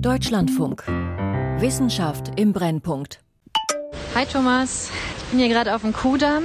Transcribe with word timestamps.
Deutschlandfunk. 0.00 0.84
Wissenschaft 1.58 2.30
im 2.36 2.52
Brennpunkt. 2.52 3.18
Hi 4.14 4.24
Thomas, 4.26 4.90
ich 5.16 5.24
bin 5.24 5.40
hier 5.40 5.48
gerade 5.48 5.74
auf 5.74 5.80
dem 5.80 5.92
Kudamm 5.92 6.44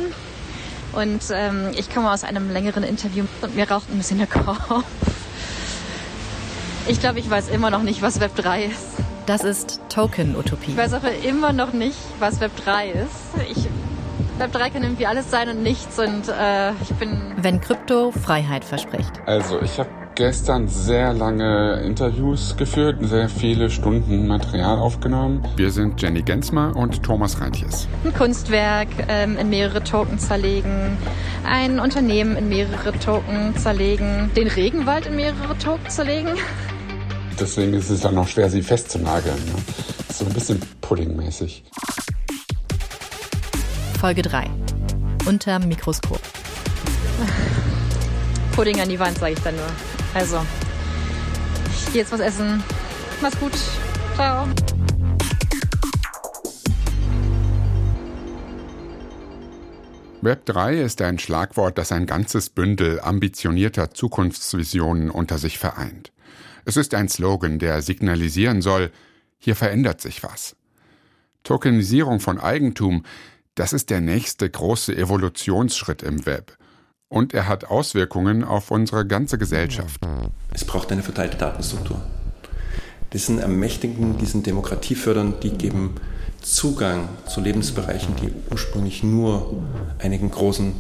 und 0.94 1.22
ähm, 1.32 1.70
ich 1.78 1.94
komme 1.94 2.12
aus 2.12 2.24
einem 2.24 2.52
längeren 2.52 2.84
Interview 2.84 3.26
und 3.44 3.56
mir 3.56 3.70
raucht 3.70 3.92
ein 3.92 3.98
bisschen 3.98 4.18
der 4.18 4.26
Kopf. 4.28 4.84
Ich 6.88 7.00
glaube, 7.00 7.20
ich 7.20 7.30
weiß 7.30 7.50
immer 7.50 7.70
noch 7.70 7.84
nicht, 7.84 8.02
was 8.02 8.20
Web 8.20 8.36
3 8.36 8.66
ist. 8.66 8.98
Das 9.26 9.44
ist 9.44 9.80
Token-Utopie. 9.88 10.72
Ich 10.72 10.78
weiß 10.78 10.96
auch 10.96 11.04
immer 11.24 11.54
noch 11.54 11.74
nicht, 11.74 12.00
was 12.20 12.42
Web 12.42 12.52
3 12.66 12.90
ist. 12.90 13.50
Ich, 13.50 13.70
Web 14.40 14.52
3 14.52 14.72
kann 14.72 14.84
irgendwie 14.84 15.06
alles 15.06 15.30
sein 15.30 15.48
und 15.48 15.62
nichts 15.62 16.00
und 16.00 16.28
äh, 16.28 16.72
ich 16.82 16.90
bin... 16.96 17.36
Wenn 17.38 17.62
Krypto 17.62 18.12
Freiheit 18.12 18.66
verspricht. 18.66 19.22
Also 19.28 19.62
ich 19.62 19.80
habe 19.80 19.90
gestern 20.16 20.68
sehr 20.68 21.14
lange 21.14 21.82
Interviews 21.82 22.56
geführt, 22.58 22.98
sehr 23.02 23.30
viele 23.30 23.70
Stunden 23.70 24.28
Material 24.28 24.78
aufgenommen. 24.78 25.44
Wir 25.56 25.72
sind 25.72 26.02
Jenny 26.02 26.22
Gensmer 26.22 26.76
und 26.76 27.04
Thomas 27.04 27.40
Reintjes. 27.40 27.88
Ein 28.04 28.14
Kunstwerk 28.14 28.88
ähm, 29.08 29.38
in 29.38 29.50
mehrere 29.50 29.84
Token 29.84 30.20
zerlegen, 30.20 30.98
ein 31.46 31.80
Unternehmen 31.80 32.36
in 32.36 32.50
mehrere 32.50 32.92
Token 33.00 33.56
zerlegen, 33.58 34.30
den 34.36 34.48
Regenwald 34.48 35.08
in 35.08 35.16
mehrere 35.16 35.58
Token 35.58 35.90
zerlegen. 35.90 36.30
Deswegen 37.40 37.74
ist 37.74 37.90
es 37.90 38.02
dann 38.02 38.18
auch 38.18 38.28
schwer, 38.28 38.50
sie 38.50 38.62
festzunageln. 38.62 39.44
Ne? 39.46 39.56
So 40.14 40.26
ein 40.26 40.34
bisschen 40.34 40.60
puddingmäßig. 40.82 41.64
Folge 44.00 44.22
3. 44.22 44.48
Unterm 45.26 45.68
Mikroskop. 45.68 46.20
Pudding 48.52 48.80
an 48.80 48.90
die 48.90 49.00
Wand, 49.00 49.18
sage 49.18 49.34
ich 49.34 49.40
dann 49.40 49.56
nur. 49.56 49.93
Also, 50.14 50.46
ich 51.72 51.86
gehe 51.88 52.02
jetzt 52.02 52.12
was 52.12 52.20
essen. 52.20 52.64
Mach's 53.22 53.40
gut. 53.40 53.54
Ciao. 54.16 54.48
Web 60.22 60.46
3 60.46 60.82
ist 60.82 61.02
ein 61.02 61.20
Schlagwort, 61.20 61.78
das 61.78 61.92
ein 61.92 62.06
ganzes 62.06 62.50
Bündel 62.50 63.02
ambitionierter 63.02 63.92
Zukunftsvisionen 63.92 65.10
unter 65.10 65.38
sich 65.38 65.58
vereint. 65.58 66.14
Es 66.64 66.78
ist 66.78 66.94
ein 66.94 67.10
Slogan, 67.10 67.60
der 67.60 67.82
signalisieren 67.82 68.62
soll, 68.62 68.92
hier 69.38 69.56
verändert 69.56 70.00
sich 70.00 70.24
was. 70.24 70.56
Tokenisierung 71.44 72.22
von 72.22 72.40
Eigentum, 72.40 73.04
das 73.56 73.74
ist 73.74 73.90
der 73.90 74.00
nächste 74.00 74.50
große 74.50 74.96
Evolutionsschritt 74.96 76.04
im 76.04 76.26
Web. 76.26 76.58
Und 77.14 77.36
er 77.36 77.48
hat 77.48 77.66
Auswirkungen 77.66 78.44
auf 78.44 78.72
unsere 78.72 79.06
ganze 79.06 79.38
Gesellschaft. 79.38 80.02
Es 80.52 80.66
braucht 80.66 80.92
eine 80.92 81.04
verteilte 81.04 81.38
Datenstruktur. 81.38 82.02
Das 83.12 83.28
sind 83.28 83.38
Ermächtigungen, 83.38 84.18
die 84.18 84.26
sind 84.26 84.48
demokratiefördernd, 84.48 85.44
die 85.44 85.52
geben 85.52 85.94
Zugang 86.42 87.08
zu 87.28 87.40
Lebensbereichen, 87.40 88.16
die 88.16 88.34
ursprünglich 88.50 89.04
nur 89.04 89.62
einigen 90.00 90.32
großen, 90.32 90.74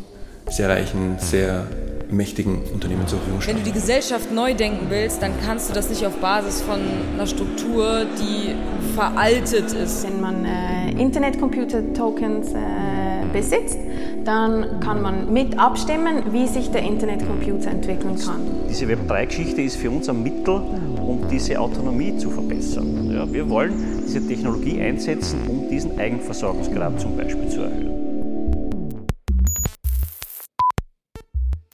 sehr 0.50 0.70
reichen, 0.70 1.20
sehr 1.20 1.68
mächtigen 2.10 2.64
Unternehmen 2.64 3.08
zur 3.08 3.20
Verfügung 3.20 3.42
stehen. 3.42 3.58
Wenn 3.58 3.64
du 3.64 3.70
die 3.70 3.80
Gesellschaft 3.80 4.32
neu 4.32 4.56
denken 4.56 4.88
willst, 4.90 5.22
dann 5.22 5.34
kannst 5.46 5.70
du 5.70 5.74
das 5.76 5.92
nicht 5.92 6.04
auf 6.04 6.18
Basis 6.18 6.62
von 6.62 6.80
einer 7.14 7.28
Struktur, 7.28 8.08
die 8.20 8.56
veraltet 8.96 9.72
ist. 9.72 10.04
Wenn 10.04 10.20
man 10.20 10.46
äh, 10.46 10.90
Internetcomputer-Tokens 11.00 12.54
äh, 12.54 13.03
besitzt, 13.32 13.78
dann 14.26 14.80
kann 14.80 15.02
man 15.02 15.32
mit 15.32 15.58
abstimmen, 15.58 16.32
wie 16.32 16.48
sich 16.48 16.72
der 16.72 16.84
Internetcomputer 16.84 17.72
entwickeln 17.72 18.18
kann. 18.18 18.42
Diese 18.70 18.86
Web3-Geschichte 18.86 19.62
ist 19.62 19.78
für 19.78 19.90
uns 19.90 20.10
ein 20.10 20.24
Mittel, 20.24 20.56
um 20.56 21.26
diese 21.30 21.60
Autonomie 21.60 22.18
zu 22.18 22.30
verbessern. 22.30 23.12
Ja, 23.12 23.32
wir 23.32 23.50
wollen 23.50 23.74
diese 24.06 24.26
Technologie 24.28 24.82
einsetzen, 24.82 25.40
um 25.48 25.70
diesen 25.70 26.00
Eigenversorgungsgrad 26.00 27.00
zum 27.00 27.16
Beispiel 27.16 27.48
zu 27.50 27.62
erhöhen. 27.62 28.04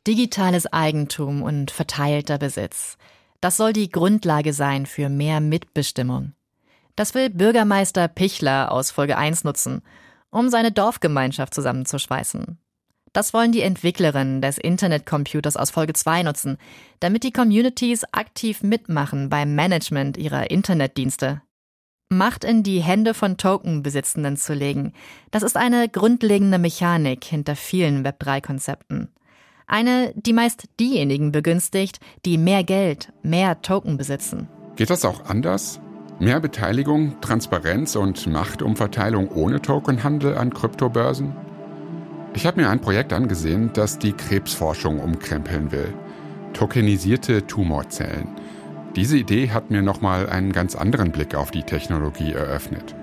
Digitales 0.08 0.66
Eigentum 0.72 1.44
und 1.44 1.72
verteilter 1.72 2.38
Besitz. 2.38 2.98
Das 3.42 3.58
soll 3.58 3.74
die 3.74 3.90
Grundlage 3.90 4.54
sein 4.54 4.86
für 4.86 5.08
mehr 5.08 5.40
Mitbestimmung. 5.40 6.34
Das 6.96 7.14
will 7.14 7.30
Bürgermeister 7.30 8.08
Pichler 8.08 8.72
aus 8.72 8.92
Folge 8.92 9.18
1 9.18 9.46
nutzen, 9.46 9.82
um 10.32 10.50
seine 10.50 10.72
Dorfgemeinschaft 10.72 11.54
zusammenzuschweißen. 11.54 12.58
Das 13.14 13.34
wollen 13.34 13.52
die 13.52 13.62
Entwicklerinnen 13.62 14.42
des 14.42 14.58
Internetcomputers 14.58 15.58
aus 15.58 15.72
Folge 15.72 15.94
2 15.94 16.24
nutzen, 16.24 16.58
damit 17.00 17.24
die 17.24 17.34
Communities 17.34 18.04
aktiv 18.12 18.62
mitmachen 18.62 19.30
beim 19.30 19.56
Management 19.56 20.18
ihrer 20.18 20.52
Internetdienste. 20.52 21.42
Macht 22.10 22.44
in 22.44 22.64
die 22.64 22.82
Hände 22.82 23.14
von 23.14 23.38
Tokenbesitzenden 23.38 24.38
zu 24.38 24.54
legen, 24.54 24.94
das 25.32 25.44
ist 25.44 25.58
eine 25.58 25.90
grundlegende 25.90 26.58
Mechanik 26.58 27.24
hinter 27.24 27.56
vielen 27.56 28.06
Web3-Konzepten. 28.06 29.10
Eine, 29.68 30.14
die 30.16 30.34
meist 30.34 30.66
diejenigen 30.80 31.32
begünstigt, 31.32 32.00
die 32.26 32.40
mehr 32.40 32.64
Geld, 32.64 33.14
mehr 33.22 33.62
Token 33.62 33.98
besitzen. 33.98 34.50
Geht 34.76 34.90
das 34.90 35.06
auch 35.06 35.26
anders? 35.26 35.80
Mehr 36.22 36.42
Beteiligung, 36.42 37.22
Transparenz 37.22 37.96
und 37.96 38.28
Machtumverteilung 38.28 39.30
ohne 39.30 39.62
Tokenhandel 39.62 40.38
an 40.38 40.54
Kryptobörsen? 40.54 41.34
Ich 42.34 42.46
habe 42.46 42.60
mir 42.60 42.70
ein 42.70 42.82
Projekt 42.82 43.14
angesehen, 43.14 43.70
das 43.74 44.00
die 44.00 44.12
Krebsforschung 44.12 45.00
umkrempeln 45.00 45.72
will. 45.72 45.94
Tokenisierte 46.52 47.48
Tumorzellen. 47.48 48.28
Diese 48.98 49.16
Idee 49.16 49.52
hat 49.52 49.72
mir 49.72 49.82
nochmal 49.82 50.30
einen 50.30 50.52
ganz 50.52 50.76
anderen 50.76 51.14
Blick 51.14 51.36
auf 51.36 51.52
die 51.52 51.64
Technologie 51.64 52.34
eröffnet. 52.34 52.96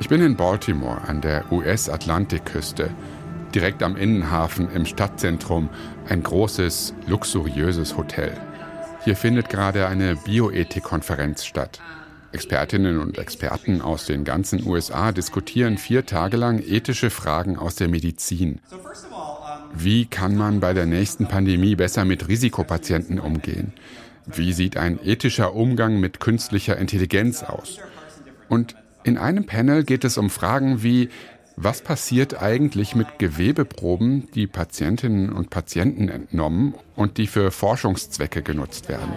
Ich 0.00 0.08
bin 0.08 0.22
in 0.22 0.34
Baltimore 0.34 1.02
an 1.06 1.20
der 1.20 1.52
US-Atlantikküste 1.52 2.90
direkt 3.54 3.84
am 3.84 3.96
Innenhafen 3.96 4.72
im 4.72 4.86
Stadtzentrum 4.86 5.68
ein 6.08 6.24
großes, 6.24 6.94
luxuriöses 7.06 7.96
Hotel. 7.96 8.32
Hier 9.04 9.16
findet 9.16 9.48
gerade 9.48 9.86
eine 9.86 10.16
Bioethik-Konferenz 10.16 11.44
statt. 11.44 11.80
Expertinnen 12.32 12.98
und 12.98 13.18
Experten 13.18 13.80
aus 13.80 14.06
den 14.06 14.24
ganzen 14.24 14.64
USA 14.66 15.10
diskutieren 15.10 15.78
vier 15.78 16.06
Tage 16.06 16.36
lang 16.36 16.62
ethische 16.64 17.10
Fragen 17.10 17.56
aus 17.56 17.74
der 17.74 17.88
Medizin. 17.88 18.60
Wie 19.72 20.06
kann 20.06 20.36
man 20.36 20.60
bei 20.60 20.72
der 20.72 20.86
nächsten 20.86 21.26
Pandemie 21.26 21.76
besser 21.76 22.04
mit 22.04 22.28
Risikopatienten 22.28 23.18
umgehen? 23.18 23.72
Wie 24.26 24.52
sieht 24.52 24.76
ein 24.76 25.00
ethischer 25.02 25.54
Umgang 25.54 25.98
mit 25.98 26.20
künstlicher 26.20 26.76
Intelligenz 26.76 27.42
aus? 27.42 27.78
Und 28.48 28.76
in 29.02 29.16
einem 29.16 29.46
Panel 29.46 29.84
geht 29.84 30.04
es 30.04 30.18
um 30.18 30.28
Fragen 30.28 30.82
wie, 30.82 31.08
was 31.62 31.82
passiert 31.82 32.40
eigentlich 32.40 32.94
mit 32.94 33.18
Gewebeproben, 33.18 34.30
die 34.32 34.46
Patientinnen 34.46 35.30
und 35.30 35.50
Patienten 35.50 36.08
entnommen 36.08 36.74
und 36.96 37.18
die 37.18 37.26
für 37.26 37.50
Forschungszwecke 37.50 38.42
genutzt 38.42 38.88
werden? 38.88 39.12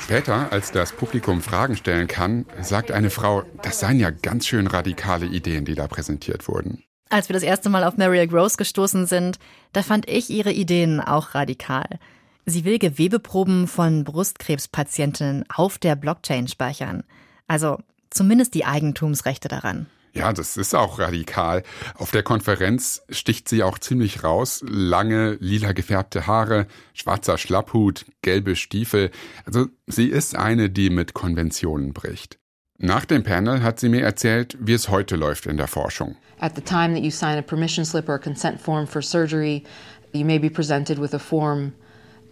Später, 0.00 0.50
als 0.52 0.72
das 0.72 0.92
Publikum 0.92 1.40
Fragen 1.40 1.76
stellen 1.76 2.08
kann, 2.08 2.46
sagt 2.60 2.90
eine 2.90 3.10
Frau, 3.10 3.44
das 3.62 3.78
seien 3.78 4.00
ja 4.00 4.10
ganz 4.10 4.46
schön 4.46 4.66
radikale 4.66 5.26
Ideen, 5.26 5.64
die 5.64 5.74
da 5.76 5.86
präsentiert 5.86 6.48
wurden. 6.48 6.82
Als 7.10 7.28
wir 7.28 7.34
das 7.34 7.42
erste 7.44 7.68
Mal 7.68 7.84
auf 7.84 7.96
Mariel 7.96 8.26
Gross 8.26 8.56
gestoßen 8.56 9.06
sind, 9.06 9.38
da 9.72 9.82
fand 9.82 10.08
ich 10.08 10.30
ihre 10.30 10.52
Ideen 10.52 11.00
auch 11.00 11.34
radikal. 11.34 12.00
Sie 12.44 12.64
will 12.64 12.78
Gewebeproben 12.78 13.68
von 13.68 14.02
Brustkrebspatientinnen 14.02 15.44
auf 15.48 15.78
der 15.78 15.94
Blockchain 15.94 16.48
speichern. 16.48 17.04
Also 17.46 17.78
zumindest 18.10 18.54
die 18.54 18.64
Eigentumsrechte 18.64 19.48
daran. 19.48 19.86
Ja, 20.12 20.32
das 20.32 20.56
ist 20.56 20.74
auch 20.74 20.98
radikal. 20.98 21.62
Auf 21.94 22.10
der 22.10 22.22
Konferenz 22.22 23.02
sticht 23.10 23.48
sie 23.48 23.62
auch 23.62 23.78
ziemlich 23.78 24.24
raus. 24.24 24.64
Lange, 24.66 25.36
lila 25.40 25.72
gefärbte 25.72 26.26
Haare, 26.26 26.66
schwarzer 26.94 27.38
Schlapphut, 27.38 28.06
gelbe 28.22 28.56
Stiefel. 28.56 29.10
Also 29.44 29.66
sie 29.86 30.08
ist 30.08 30.36
eine, 30.36 30.70
die 30.70 30.90
mit 30.90 31.14
Konventionen 31.14 31.92
bricht. 31.92 32.38
Nach 32.78 33.04
dem 33.04 33.24
Panel 33.24 33.62
hat 33.62 33.80
sie 33.80 33.88
mir 33.88 34.02
erzählt, 34.02 34.56
wie 34.60 34.72
es 34.72 34.88
heute 34.88 35.16
läuft 35.16 35.46
in 35.46 35.56
der 35.56 35.66
Forschung. 35.66 36.16
At 36.40 36.54
the 36.54 36.62
time 36.62 36.94
that 36.94 37.02
you 37.02 37.10
sign 37.10 37.36
a 37.36 37.42
permission 37.42 37.84
slip 37.84 38.08
or 38.08 38.14
a 38.14 38.18
consent 38.18 38.60
form 38.60 38.86
for 38.86 39.02
surgery, 39.02 39.64
you 40.12 40.24
may 40.24 40.38
be 40.38 40.48
presented 40.48 40.98
with 40.98 41.12
a 41.12 41.18
form 41.18 41.72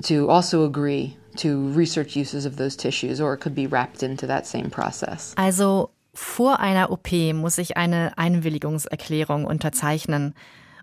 to 0.04 0.28
also 0.28 0.64
agree 0.64 1.16
to 1.38 1.72
research 1.72 2.16
uses 2.16 2.46
of 2.46 2.56
those 2.56 2.76
tissues 2.76 3.20
or 3.20 3.34
it 3.34 3.40
could 3.40 3.54
be 3.54 3.66
wrapped 3.66 4.02
into 4.02 4.26
that 4.26 4.46
same 4.46 4.70
process. 4.70 5.34
Also 5.36 5.90
vor 6.16 6.60
einer 6.60 6.90
OP 6.90 7.12
muss 7.34 7.58
ich 7.58 7.76
eine 7.76 8.16
Einwilligungserklärung 8.16 9.44
unterzeichnen. 9.44 10.34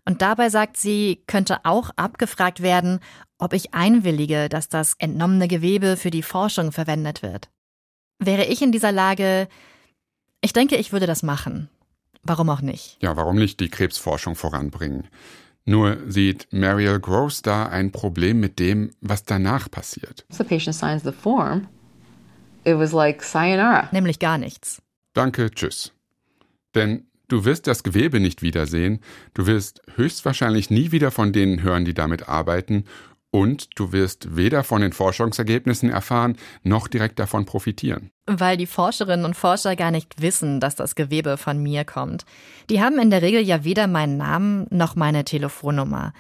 Und 0.06 0.22
dabei 0.22 0.50
sagt 0.50 0.78
sie, 0.78 1.24
könnte 1.28 1.60
auch 1.64 1.90
abgefragt 1.96 2.62
werden, 2.62 3.00
ob 3.38 3.54
ich 3.54 3.74
einwillige, 3.74 4.50
dass 4.50 4.70
das 4.70 4.96
entnommene 5.00 5.48
Gewebe 5.48 5.98
für 5.98 6.12
die 6.12 6.24
Forschung 6.24 6.72
verwendet 6.72 7.24
wird. 7.24 7.50
Wäre 8.20 8.46
ich 8.46 8.62
in 8.62 8.72
dieser 8.72 8.92
Lage, 8.92 9.48
ich 10.42 10.54
denke, 10.54 10.76
ich 10.76 10.92
würde 10.92 11.08
das 11.08 11.24
machen. 11.24 11.70
Warum 12.22 12.50
auch 12.50 12.62
nicht? 12.62 12.98
Ja, 13.02 13.16
warum 13.18 13.38
nicht 13.38 13.60
die 13.60 13.70
Krebsforschung 13.70 14.36
voranbringen? 14.36 15.08
Nur 15.66 15.98
sieht 16.08 16.48
Mariel 16.52 17.00
Gross 17.00 17.42
da 17.42 17.66
ein 17.66 17.92
Problem 17.92 18.40
mit 18.40 18.60
dem, 18.60 18.92
was 19.02 19.24
danach 19.24 19.72
passiert. 19.72 20.26
The 20.30 20.44
patient 20.44 20.76
signs 20.76 21.04
the 21.04 21.12
form 21.12 21.68
It 22.66 22.78
was 22.78 22.94
like 22.94 23.24
sayonara. 23.24 23.90
Nämlich 23.92 24.20
gar 24.20 24.38
nichts. 24.38 24.82
Danke, 25.14 25.52
tschüss. 25.52 25.94
Denn 26.76 27.08
du 27.28 27.46
wirst 27.46 27.68
das 27.68 27.84
Gewebe 27.84 28.20
nicht 28.20 28.42
wiedersehen, 28.42 29.00
du 29.34 29.46
wirst 29.48 29.82
höchstwahrscheinlich 29.96 30.70
nie 30.70 30.92
wieder 30.92 31.12
von 31.12 31.34
denen 31.34 31.62
hören, 31.62 31.86
die 31.86 31.94
damit 31.94 32.28
arbeiten, 32.28 32.86
und 33.34 33.80
du 33.80 33.92
wirst 33.92 34.36
weder 34.36 34.64
von 34.64 34.82
den 34.82 34.94
Forschungsergebnissen 34.94 35.90
erfahren, 35.90 36.38
noch 36.62 36.88
direkt 36.88 37.18
davon 37.18 37.46
profitieren. 37.46 38.12
Weil 38.28 38.58
die 38.58 38.68
Forscherinnen 38.68 39.26
und 39.26 39.36
Forscher 39.36 39.76
gar 39.76 39.90
nicht 39.90 40.22
wissen, 40.22 40.60
dass 40.60 40.76
das 40.76 40.94
Gewebe 40.94 41.38
von 41.38 41.58
mir 41.58 41.84
kommt. 41.84 42.26
Die 42.70 42.80
haben 42.80 43.00
in 43.00 43.10
der 43.10 43.24
Regel 43.24 43.42
ja 43.42 43.64
weder 43.64 43.88
meinen 43.88 44.18
Namen 44.18 44.68
noch 44.70 44.96
meine 44.96 45.26
Telefonnummer. 45.26 46.14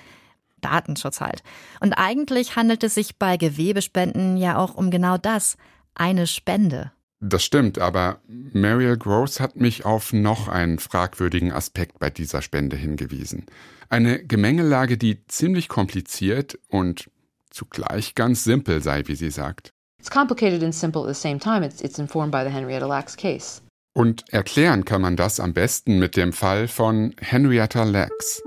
Datenschutz 0.62 1.22
halt. 1.22 1.44
Und 1.81 1.94
eigentlich 1.94 2.56
handelt 2.56 2.84
es 2.84 2.96
sich 2.96 3.19
bei 3.19 3.38
Gewebespenden 3.38 4.38
ja 4.38 4.57
auch 4.57 4.74
um 4.74 4.89
genau 4.89 5.19
das, 5.19 5.56
eine 5.94 6.25
Spende. 6.25 6.94
Das 7.25 7.46
stimmt, 7.46 7.80
aber 7.80 8.20
Mariel 8.28 8.98
Gross 8.98 9.40
hat 9.40 9.56
mich 9.56 9.86
auf 9.86 10.12
noch 10.12 10.50
einen 10.50 10.78
fragwürdigen 10.78 11.54
Aspekt 11.54 11.98
bei 12.00 12.10
dieser 12.10 12.42
Spende 12.42 12.75
hingewiesen. 12.75 13.46
Eine 13.88 14.22
Gemengelage, 14.25 14.98
die 14.98 15.25
ziemlich 15.28 15.70
kompliziert 15.70 16.60
und 16.68 17.10
zugleich 17.50 18.16
ganz 18.16 18.44
simpel 18.44 18.81
sei, 18.81 19.04
wie 19.06 19.16
sie 19.16 19.31
sagt. 19.31 19.72
It's 20.00 20.12
complicated 20.12 20.64
and 20.64 20.75
simple 20.75 21.04
at 21.04 21.16
the 21.16 21.22
same 21.22 21.40
time. 21.40 21.66
It's, 21.66 21.80
it's 21.81 21.98
informed 21.98 22.34
by 22.34 22.44
the 22.44 22.54
Henrietta 22.54 22.86
Lacks 22.86 23.16
case. 23.16 23.62
Und 23.94 24.25
erklären 24.34 24.84
kann 24.84 25.02
man 25.02 25.16
das 25.16 25.40
am 25.40 25.54
besten 25.54 26.00
mit 26.00 26.18
dem 26.18 26.34
Fall 26.34 26.68
von 26.68 27.16
Henrietta 27.22 27.86
Lacks. 27.86 28.44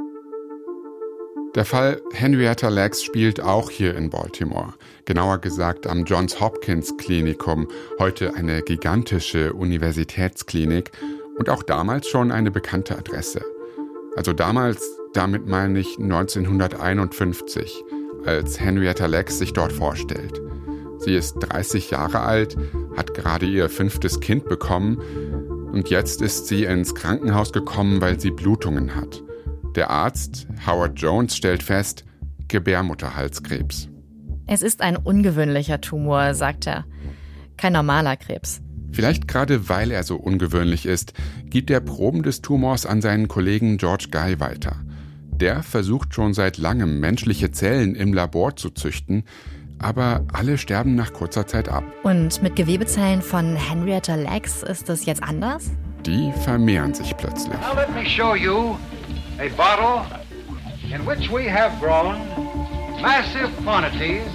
Der 1.57 1.65
Fall 1.65 2.03
Henrietta 2.13 2.69
Lacks 2.69 3.03
spielt 3.03 3.41
auch 3.41 3.71
hier 3.71 3.97
in 3.97 4.11
Baltimore, 4.11 4.75
genauer 5.07 5.39
gesagt 5.39 5.87
am 5.87 6.05
Johns 6.05 6.39
Hopkins 6.39 6.95
Klinikum, 6.99 7.67
heute 7.99 8.35
eine 8.35 8.61
gigantische 8.61 9.55
Universitätsklinik 9.55 10.91
und 11.39 11.49
auch 11.49 11.63
damals 11.63 12.09
schon 12.09 12.31
eine 12.31 12.51
bekannte 12.51 12.99
Adresse. 12.99 13.41
Also 14.17 14.35
damals, 14.35 14.99
damit 15.15 15.47
meine 15.47 15.79
ich 15.79 15.99
1951, 15.99 17.83
als 18.27 18.61
Henrietta 18.61 19.07
Lacks 19.07 19.39
sich 19.39 19.55
dort 19.55 19.73
vorstellt. 19.73 20.39
Sie 20.99 21.15
ist 21.15 21.37
30 21.39 21.91
Jahre 21.91 22.21
alt, 22.21 22.55
hat 22.99 23.15
gerade 23.15 23.47
ihr 23.47 23.71
fünftes 23.71 24.21
Kind 24.21 24.45
bekommen 24.45 25.01
und 25.73 25.89
jetzt 25.89 26.21
ist 26.21 26.49
sie 26.49 26.65
ins 26.65 26.95
Krankenhaus 26.95 27.51
gekommen, 27.55 28.03
weil 28.03 28.21
sie 28.21 28.31
Blutungen 28.31 28.95
hat. 28.95 29.23
Der 29.77 29.91
Arzt, 29.91 30.47
Howard 30.67 30.99
Jones, 30.99 31.37
stellt 31.37 31.63
fest, 31.63 32.05
Gebärmutterhalskrebs. 32.49 33.89
Es 34.47 34.63
ist 34.63 34.81
ein 34.81 34.97
ungewöhnlicher 34.97 35.83
Tumor, 35.83 36.35
sagt 36.35 36.67
er. 36.67 36.87
Kein 37.59 37.75
normaler 37.75 38.17
Krebs. 38.17 38.63
Vielleicht 38.93 39.29
gerade 39.29 39.69
weil 39.69 39.91
er 39.91 40.03
so 40.03 40.17
ungewöhnlich 40.17 40.87
ist, 40.87 41.13
gibt 41.45 41.71
er 41.71 41.81
Proben 41.81 42.23
des 42.23 42.41
Tumors 42.41 42.87
an 42.87 43.03
seinen 43.03 43.29
Kollegen 43.29 43.77
George 43.77 44.07
Guy 44.11 44.41
weiter. 44.41 44.77
Der 45.31 45.63
versucht 45.63 46.15
schon 46.15 46.33
seit 46.33 46.57
langem 46.57 46.99
menschliche 46.99 47.51
Zellen 47.51 47.95
im 47.95 48.15
Labor 48.15 48.57
zu 48.57 48.71
züchten, 48.71 49.25
aber 49.79 50.25
alle 50.33 50.57
sterben 50.57 50.95
nach 50.95 51.13
kurzer 51.13 51.47
Zeit 51.47 51.69
ab. 51.69 51.85
Und 52.03 52.43
mit 52.43 52.57
Gewebezellen 52.57 53.21
von 53.21 53.57
Henrietta 53.57 54.15
Lacks 54.15 54.63
ist 54.63 54.89
es 54.89 55.05
jetzt 55.05 55.23
anders? 55.23 55.71
Die 56.07 56.33
vermehren 56.45 56.95
sich 56.95 57.15
plötzlich. 57.19 57.59
Now 57.61 57.75
let 57.75 57.93
me 57.93 58.09
show 58.09 58.35
you 58.35 58.77
a 59.39 59.49
bottle 59.51 60.05
in 60.93 61.05
which 61.05 61.31
we 61.31 61.47
have 61.47 61.79
grown 61.79 62.17
massive 63.03 63.51
quantities 63.63 64.27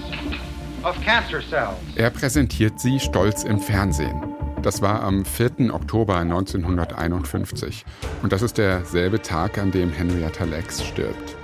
of 0.83 0.95
cancer 1.01 1.41
cells. 1.41 1.77
Er 1.95 2.11
präsentiert 2.11 2.79
sie 2.79 2.99
stolz 2.99 3.43
im 3.43 3.59
Fernsehen. 3.59 4.21
Das 4.61 4.81
war 4.81 5.01
am 5.01 5.25
4. 5.25 5.73
Oktober 5.73 6.17
1951 6.17 7.83
und 8.21 8.31
das 8.31 8.43
ist 8.43 8.59
derselbe 8.59 9.21
Tag, 9.21 9.57
an 9.57 9.71
dem 9.71 9.91
Henrietta 9.91 10.43
Lacks 10.43 10.83
stirbt. 10.83 11.35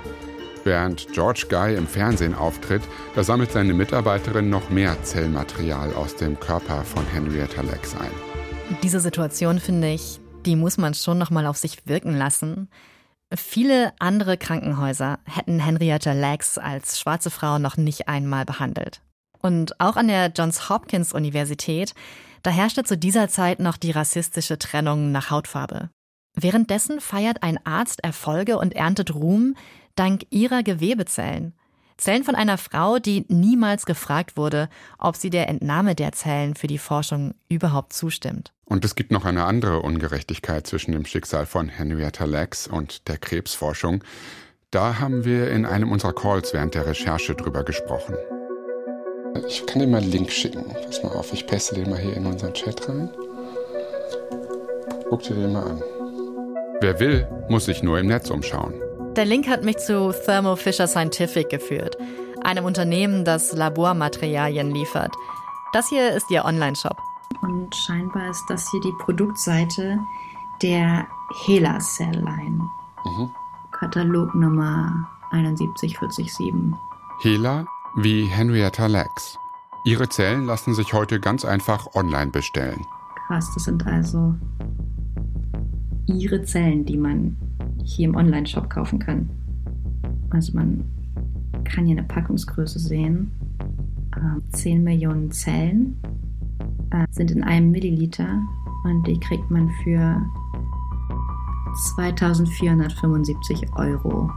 Während 0.62 1.12
George 1.12 1.46
Guy 1.48 1.74
im 1.74 1.86
Fernsehen 1.88 2.34
auftritt, 2.34 2.82
da 3.16 3.24
sammelt 3.24 3.50
seine 3.50 3.74
Mitarbeiterin 3.74 4.50
noch 4.50 4.70
mehr 4.70 5.02
Zellmaterial 5.02 5.94
aus 5.94 6.14
dem 6.14 6.38
Körper 6.38 6.84
von 6.84 7.04
Henrietta 7.06 7.62
Lacks 7.62 7.96
ein. 7.96 8.76
Diese 8.82 9.00
Situation 9.00 9.58
finde 9.58 9.88
ich, 9.88 10.20
die 10.46 10.54
muss 10.54 10.78
man 10.78 10.94
schon 10.94 11.18
noch 11.18 11.30
mal 11.30 11.46
auf 11.46 11.56
sich 11.56 11.78
wirken 11.86 12.16
lassen. 12.16 12.68
Viele 13.34 13.92
andere 13.98 14.38
Krankenhäuser 14.38 15.18
hätten 15.24 15.60
Henrietta 15.60 16.12
Lacks 16.12 16.56
als 16.56 16.98
schwarze 16.98 17.30
Frau 17.30 17.58
noch 17.58 17.76
nicht 17.76 18.08
einmal 18.08 18.46
behandelt. 18.46 19.02
Und 19.40 19.78
auch 19.80 19.96
an 19.96 20.08
der 20.08 20.32
Johns 20.34 20.68
Hopkins 20.68 21.12
Universität, 21.12 21.94
da 22.42 22.50
herrschte 22.50 22.84
zu 22.84 22.96
dieser 22.96 23.28
Zeit 23.28 23.60
noch 23.60 23.76
die 23.76 23.90
rassistische 23.90 24.58
Trennung 24.58 25.12
nach 25.12 25.30
Hautfarbe. 25.30 25.90
Währenddessen 26.34 27.00
feiert 27.00 27.42
ein 27.42 27.58
Arzt 27.66 28.02
Erfolge 28.02 28.58
und 28.58 28.74
erntet 28.74 29.14
Ruhm 29.14 29.54
dank 29.94 30.24
ihrer 30.30 30.62
Gewebezellen. 30.62 31.52
Zellen 31.98 32.24
von 32.24 32.36
einer 32.36 32.58
Frau, 32.58 32.98
die 32.98 33.26
niemals 33.28 33.84
gefragt 33.84 34.36
wurde, 34.36 34.68
ob 34.98 35.16
sie 35.16 35.30
der 35.30 35.48
Entnahme 35.48 35.94
der 35.94 36.12
Zellen 36.12 36.54
für 36.54 36.68
die 36.68 36.78
Forschung 36.78 37.34
überhaupt 37.48 37.92
zustimmt. 37.92 38.52
Und 38.64 38.84
es 38.84 38.94
gibt 38.94 39.10
noch 39.10 39.24
eine 39.24 39.44
andere 39.44 39.80
Ungerechtigkeit 39.80 40.66
zwischen 40.66 40.92
dem 40.92 41.04
Schicksal 41.04 41.44
von 41.44 41.68
Henrietta 41.68 42.24
Lacks 42.24 42.68
und 42.68 43.08
der 43.08 43.18
Krebsforschung. 43.18 44.04
Da 44.70 44.98
haben 44.98 45.24
wir 45.24 45.50
in 45.50 45.66
einem 45.66 45.90
unserer 45.90 46.12
Calls 46.12 46.54
während 46.54 46.74
der 46.74 46.86
Recherche 46.86 47.34
drüber 47.34 47.64
gesprochen. 47.64 48.14
Ich 49.48 49.66
kann 49.66 49.80
dir 49.80 49.88
mal 49.88 50.02
einen 50.02 50.10
Link 50.10 50.30
schicken. 50.30 50.64
Pass 50.84 51.02
mal 51.02 51.12
auf, 51.12 51.32
ich 51.32 51.46
paste 51.46 51.74
den 51.74 51.90
mal 51.90 51.98
hier 51.98 52.16
in 52.16 52.26
unseren 52.26 52.54
Chat 52.54 52.88
rein. 52.88 53.10
Guck 55.08 55.22
dir 55.22 55.34
den 55.34 55.52
mal 55.52 55.64
an. 55.64 55.82
Wer 56.80 57.00
will, 57.00 57.26
muss 57.48 57.64
sich 57.64 57.82
nur 57.82 57.98
im 57.98 58.06
Netz 58.06 58.30
umschauen. 58.30 58.74
Der 59.18 59.24
Link 59.24 59.48
hat 59.48 59.64
mich 59.64 59.78
zu 59.78 60.12
Thermo 60.12 60.54
Fisher 60.54 60.86
Scientific 60.86 61.48
geführt, 61.50 61.96
einem 62.44 62.64
Unternehmen, 62.64 63.24
das 63.24 63.52
Labormaterialien 63.52 64.70
liefert. 64.70 65.12
Das 65.72 65.88
hier 65.88 66.12
ist 66.12 66.30
ihr 66.30 66.44
Online-Shop. 66.44 66.96
Und 67.42 67.74
scheinbar 67.74 68.30
ist 68.30 68.44
das 68.48 68.70
hier 68.70 68.80
die 68.80 68.92
Produktseite 69.00 69.98
der 70.62 71.08
Hela 71.44 71.80
Cell 71.80 72.14
Line. 72.14 72.60
Mhm. 73.04 73.30
Katalognummer 73.72 75.08
71447. 75.32 76.54
Hela 77.20 77.66
wie 77.96 78.24
Henrietta 78.24 78.86
Lacks. 78.86 79.36
Ihre 79.84 80.08
Zellen 80.08 80.46
lassen 80.46 80.74
sich 80.74 80.92
heute 80.92 81.18
ganz 81.18 81.44
einfach 81.44 81.92
online 81.96 82.30
bestellen. 82.30 82.86
Krass, 83.26 83.50
das 83.52 83.64
sind 83.64 83.84
also 83.84 84.36
ihre 86.06 86.44
Zellen, 86.44 86.84
die 86.84 86.96
man 86.96 87.36
hier 87.88 88.08
im 88.08 88.16
Online-Shop 88.16 88.68
kaufen 88.68 88.98
kann. 88.98 89.28
Also 90.30 90.52
man 90.54 90.84
kann 91.64 91.86
hier 91.86 91.96
eine 91.96 92.06
Packungsgröße 92.06 92.78
sehen. 92.78 93.32
10 94.52 94.76
ähm, 94.76 94.84
Millionen 94.84 95.30
Zellen 95.30 95.96
äh, 96.90 97.04
sind 97.10 97.30
in 97.30 97.42
einem 97.42 97.70
Milliliter 97.70 98.40
und 98.84 99.06
die 99.06 99.18
kriegt 99.20 99.50
man 99.50 99.70
für 99.82 100.20
2475 101.94 103.72
Euro. 103.76 104.30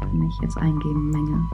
Kann 0.00 0.22
ich 0.28 0.38
jetzt 0.42 0.56
eingeben, 0.58 1.10
Menge. 1.10 1.44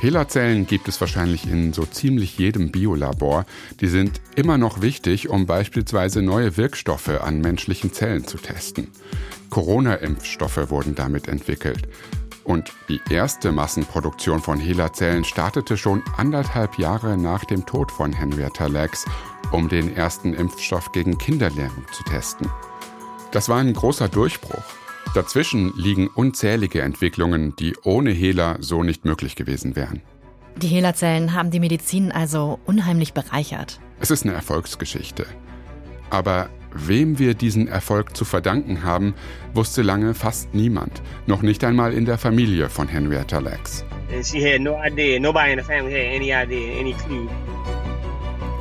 HeLa-Zellen 0.00 0.66
gibt 0.66 0.88
es 0.88 1.00
wahrscheinlich 1.00 1.50
in 1.50 1.72
so 1.72 1.84
ziemlich 1.84 2.36
jedem 2.36 2.70
Biolabor. 2.70 3.46
Die 3.80 3.88
sind 3.88 4.20
immer 4.34 4.58
noch 4.58 4.82
wichtig, 4.82 5.30
um 5.30 5.46
beispielsweise 5.46 6.20
neue 6.20 6.56
Wirkstoffe 6.58 7.08
an 7.08 7.40
menschlichen 7.40 7.92
Zellen 7.92 8.26
zu 8.26 8.36
testen. 8.36 8.88
Corona-Impfstoffe 9.48 10.68
wurden 10.70 10.94
damit 10.94 11.28
entwickelt. 11.28 11.88
Und 12.44 12.72
die 12.88 13.00
erste 13.10 13.50
Massenproduktion 13.52 14.40
von 14.40 14.60
HeLa-Zellen 14.60 15.24
startete 15.24 15.76
schon 15.76 16.02
anderthalb 16.16 16.78
Jahre 16.78 17.16
nach 17.16 17.44
dem 17.44 17.64
Tod 17.64 17.90
von 17.90 18.12
Henrietta 18.12 18.66
Lacks, 18.66 19.06
um 19.50 19.68
den 19.68 19.96
ersten 19.96 20.34
Impfstoff 20.34 20.92
gegen 20.92 21.16
Kinderlähmung 21.16 21.86
zu 21.92 22.04
testen. 22.04 22.48
Das 23.32 23.48
war 23.48 23.58
ein 23.58 23.72
großer 23.72 24.08
Durchbruch. 24.08 24.62
Dazwischen 25.14 25.72
liegen 25.76 26.08
unzählige 26.08 26.82
Entwicklungen, 26.82 27.54
die 27.56 27.74
ohne 27.84 28.10
Hehler 28.10 28.58
so 28.60 28.82
nicht 28.82 29.04
möglich 29.04 29.34
gewesen 29.36 29.76
wären. 29.76 30.02
Die 30.56 30.68
Hehlerzellen 30.68 31.34
haben 31.34 31.50
die 31.50 31.60
Medizin 31.60 32.12
also 32.12 32.58
unheimlich 32.64 33.12
bereichert. 33.12 33.80
Es 34.00 34.10
ist 34.10 34.24
eine 34.24 34.34
Erfolgsgeschichte. 34.34 35.26
Aber 36.10 36.48
wem 36.72 37.18
wir 37.18 37.34
diesen 37.34 37.68
Erfolg 37.68 38.16
zu 38.16 38.24
verdanken 38.24 38.82
haben, 38.82 39.14
wusste 39.54 39.82
lange 39.82 40.14
fast 40.14 40.54
niemand, 40.54 41.02
noch 41.26 41.42
nicht 41.42 41.64
einmal 41.64 41.92
in 41.92 42.04
der 42.04 42.18
Familie 42.18 42.68
von 42.68 42.88
Henrietta 42.88 43.38
Lacks. 43.38 43.84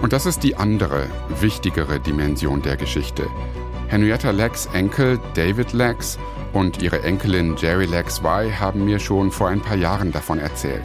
Und 0.02 0.14
das 0.14 0.26
ist 0.26 0.44
die 0.44 0.56
andere, 0.56 1.08
wichtigere 1.40 2.00
Dimension 2.00 2.62
der 2.62 2.76
Geschichte. 2.78 3.28
Henrietta 3.96 4.32
Lacks 4.32 4.66
Enkel 4.74 5.18
David 5.36 5.72
Lacks 5.72 6.20
und 6.52 6.82
ihre 6.82 7.02
Enkelin 7.04 7.56
Jerry 7.56 7.86
Lex 7.86 8.20
Y 8.20 8.52
haben 8.52 8.84
mir 8.84 9.00
schon 9.00 9.32
vor 9.32 9.48
ein 9.48 9.62
paar 9.62 9.78
Jahren 9.78 10.12
davon 10.12 10.38
erzählt. 10.38 10.84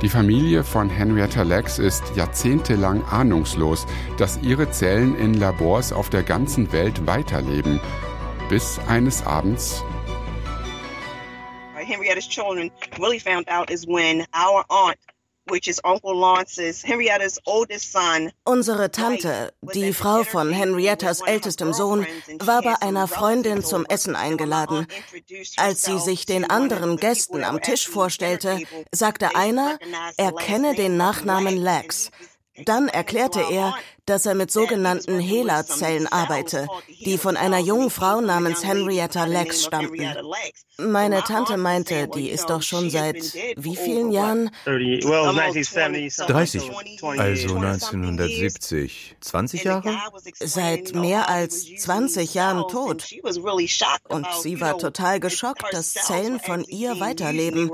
Die 0.00 0.08
Familie 0.08 0.64
von 0.64 0.88
Henrietta 0.88 1.42
Lacks 1.42 1.78
ist 1.78 2.02
jahrzehntelang 2.16 3.04
ahnungslos, 3.04 3.84
dass 4.16 4.40
ihre 4.40 4.70
Zellen 4.70 5.14
in 5.18 5.34
Labors 5.34 5.92
auf 5.92 6.08
der 6.08 6.22
ganzen 6.22 6.72
Welt 6.72 7.06
weiterleben, 7.06 7.80
bis 8.48 8.80
eines 8.88 9.26
Abends 9.26 9.84
Henrietta's 11.74 12.26
children 12.26 12.70
really 12.98 13.18
found 13.18 13.46
out 13.48 13.70
is 13.70 13.86
when 13.86 14.26
our 14.32 14.64
aunt 14.70 14.96
Unsere 18.44 18.90
Tante, 18.90 19.52
die 19.74 19.92
Frau 19.92 20.24
von 20.24 20.52
Henriettas 20.52 21.20
ältestem 21.20 21.72
Sohn, 21.72 22.06
war 22.38 22.62
bei 22.62 22.74
einer 22.80 23.08
Freundin 23.08 23.64
zum 23.64 23.84
Essen 23.86 24.16
eingeladen. 24.16 24.86
Als 25.56 25.84
sie 25.84 25.98
sich 25.98 26.26
den 26.26 26.48
anderen 26.48 26.96
Gästen 26.96 27.44
am 27.44 27.60
Tisch 27.60 27.88
vorstellte, 27.88 28.60
sagte 28.92 29.34
einer, 29.34 29.78
er 30.16 30.32
kenne 30.32 30.74
den 30.74 30.96
Nachnamen 30.96 31.56
Lax. 31.56 32.10
Dann 32.64 32.88
erklärte 32.88 33.40
er, 33.40 33.74
dass 34.08 34.26
er 34.26 34.34
mit 34.34 34.50
sogenannten 34.50 35.18
HeLa-Zellen 35.18 36.06
arbeite, 36.06 36.66
die 37.04 37.18
von 37.18 37.36
einer 37.36 37.58
jungen 37.58 37.90
Frau 37.90 38.20
namens 38.20 38.64
Henrietta 38.64 39.26
Lacks 39.26 39.64
stammten. 39.64 40.06
Meine 40.80 41.22
Tante 41.22 41.56
meinte, 41.56 42.06
die 42.06 42.30
ist 42.30 42.50
doch 42.50 42.62
schon 42.62 42.88
seit 42.88 43.16
wie 43.56 43.74
vielen 43.74 44.12
Jahren? 44.12 44.50
30, 44.64 45.04
also 47.18 47.56
1970. 47.56 49.16
20 49.20 49.64
Jahre? 49.64 49.98
Seit 50.38 50.94
mehr 50.94 51.28
als 51.28 51.66
20 51.78 52.32
Jahren 52.34 52.68
tot. 52.68 53.12
Und 54.08 54.26
sie 54.40 54.60
war 54.60 54.78
total 54.78 55.18
geschockt, 55.18 55.64
dass 55.72 55.94
Zellen 55.94 56.38
von 56.38 56.62
ihr 56.62 57.00
weiterleben. 57.00 57.72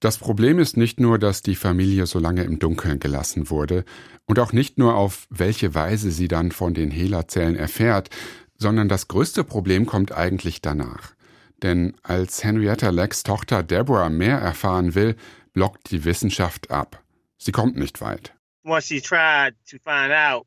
Das 0.00 0.18
Problem 0.18 0.58
ist 0.58 0.76
nicht 0.76 0.98
nur, 0.98 1.20
dass 1.20 1.42
die 1.42 1.54
Familie 1.54 2.06
so 2.06 2.18
lange 2.18 2.42
im 2.42 2.58
Dunkeln 2.58 2.98
gelassen 2.98 3.48
wurde 3.48 3.84
und 4.26 4.38
auch 4.38 4.52
nicht 4.52 4.78
nur 4.78 4.94
auf 4.94 5.26
welche 5.28 5.69
Weise 5.74 6.10
sie 6.10 6.28
dann 6.28 6.52
von 6.52 6.74
den 6.74 6.90
Hehlerzellen 6.90 7.56
erfährt, 7.56 8.10
sondern 8.56 8.88
das 8.88 9.08
größte 9.08 9.44
Problem 9.44 9.86
kommt 9.86 10.12
eigentlich 10.12 10.60
danach. 10.60 11.14
Denn 11.62 11.94
als 12.02 12.44
Henrietta 12.44 12.90
Lecks 12.90 13.22
Tochter 13.22 13.62
Deborah 13.62 14.08
mehr 14.08 14.38
erfahren 14.38 14.94
will, 14.94 15.16
blockt 15.52 15.90
die 15.90 16.04
Wissenschaft 16.04 16.70
ab. 16.70 17.02
Sie 17.38 17.52
kommt 17.52 17.76
nicht 17.76 18.00
weit. 18.00 18.34
Once 18.64 18.86
she 18.86 19.00
tried 19.00 19.54
to 19.68 19.78
find 19.84 20.12
out, 20.12 20.46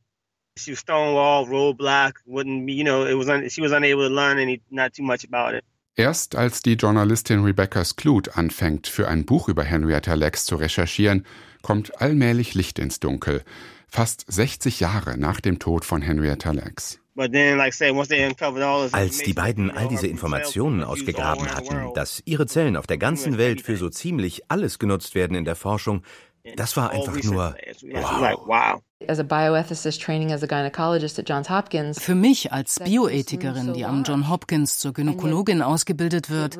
she 0.58 0.72
was 0.72 0.80
stonewall, 0.80 1.46
roadblock, 1.46 2.20
wouldn't, 2.26 2.70
you 2.70 2.84
know, 2.84 3.06
it 3.06 3.18
was 3.18 3.28
un, 3.28 3.50
she 3.50 3.62
was 3.62 3.72
unable 3.72 4.08
to 4.08 4.14
learn 4.14 4.38
any, 4.38 4.62
not 4.70 4.94
too 4.94 5.04
much 5.04 5.26
about 5.26 5.56
it. 5.56 5.64
Erst 5.96 6.36
als 6.36 6.62
die 6.62 6.74
Journalistin 6.74 7.44
Rebecca 7.44 7.84
Skloot 7.84 8.36
anfängt, 8.36 8.88
für 8.88 9.08
ein 9.08 9.26
Buch 9.26 9.48
über 9.48 9.64
Henrietta 9.64 10.16
Lacks 10.16 10.46
zu 10.46 10.56
recherchieren, 10.56 11.26
kommt 11.62 12.02
allmählich 12.02 12.56
Licht 12.56 12.80
ins 12.80 13.00
Dunkel 13.00 13.44
fast 13.94 14.26
60 14.28 14.80
Jahre 14.80 15.20
nach 15.20 15.40
dem 15.40 15.60
Tod 15.60 15.86
von 15.86 16.02
Henrietta 16.02 16.52
Lacks. 16.52 17.00
Als 18.92 19.20
die 19.20 19.34
beiden 19.34 19.70
all 19.70 19.88
diese 19.88 20.08
Informationen 20.08 20.84
ausgegraben 20.84 21.46
hatten, 21.54 21.94
dass 21.94 22.24
ihre 22.26 22.48
Zellen 22.48 22.76
auf 22.76 22.88
der 22.88 22.98
ganzen 22.98 23.38
Welt 23.38 23.62
für 23.62 23.78
so 23.78 23.90
ziemlich 23.90 24.50
alles 24.50 24.80
genutzt 24.80 25.14
werden 25.14 25.38
in 25.38 25.46
der 25.46 25.56
Forschung, 25.56 26.02
das 26.56 26.76
war 26.76 26.90
einfach 26.90 27.22
nur 27.24 27.56
wow. 28.48 28.82
Für 32.00 32.16
mich 32.16 32.52
als 32.52 32.80
Bioethikerin, 32.80 33.74
die 33.74 33.86
am 33.86 34.04
John 34.04 34.30
Hopkins 34.30 34.80
zur 34.80 34.94
Gynäkologin 34.94 35.62
ausgebildet 35.62 36.32
wird, 36.32 36.58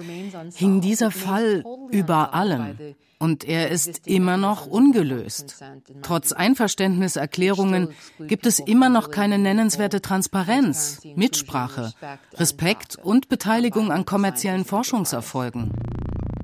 hing 0.54 0.82
dieser 0.82 1.10
Fall 1.10 1.64
über 1.90 2.36
allem. 2.36 2.96
Und 3.24 3.46
er 3.46 3.72
ist 3.72 4.06
immer 4.06 4.36
noch 4.36 4.68
ungelöst. 4.68 5.64
Trotz 6.02 6.34
Einverständniserklärungen 6.34 7.88
gibt 8.20 8.46
es 8.46 8.60
immer 8.60 8.90
noch 8.90 9.12
keine 9.12 9.38
nennenswerte 9.38 10.02
Transparenz, 10.02 11.00
Mitsprache, 11.16 11.94
Respekt 12.34 12.98
und 12.98 13.30
Beteiligung 13.30 13.94
an 13.94 14.04
kommerziellen 14.04 14.66
Forschungserfolgen. 14.66 15.72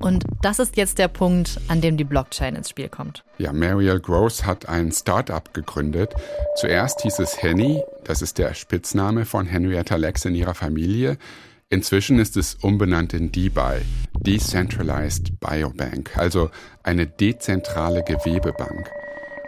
Und 0.00 0.24
das 0.40 0.58
ist 0.58 0.78
jetzt 0.78 0.96
der 0.96 1.08
Punkt, 1.08 1.60
an 1.68 1.82
dem 1.82 1.98
die 1.98 2.04
Blockchain 2.04 2.56
ins 2.56 2.70
Spiel 2.70 2.88
kommt. 2.88 3.24
Ja, 3.36 3.52
Mariel 3.52 4.00
Gross 4.00 4.46
hat 4.46 4.66
ein 4.66 4.90
Start-up 4.90 5.52
gegründet. 5.52 6.14
Zuerst 6.56 7.02
hieß 7.02 7.18
es 7.18 7.42
Henny, 7.42 7.82
das 8.04 8.22
ist 8.22 8.38
der 8.38 8.54
Spitzname 8.54 9.26
von 9.26 9.44
Henrietta 9.44 9.96
Lex 9.96 10.24
in 10.24 10.34
ihrer 10.34 10.54
Familie. 10.54 11.18
Inzwischen 11.72 12.18
ist 12.18 12.36
es 12.36 12.56
umbenannt 12.56 13.14
in 13.14 13.30
DBI, 13.30 13.82
Decentralized 14.18 15.38
Biobank, 15.38 16.16
also 16.16 16.50
eine 16.82 17.06
dezentrale 17.06 18.02
Gewebebank. 18.02 18.90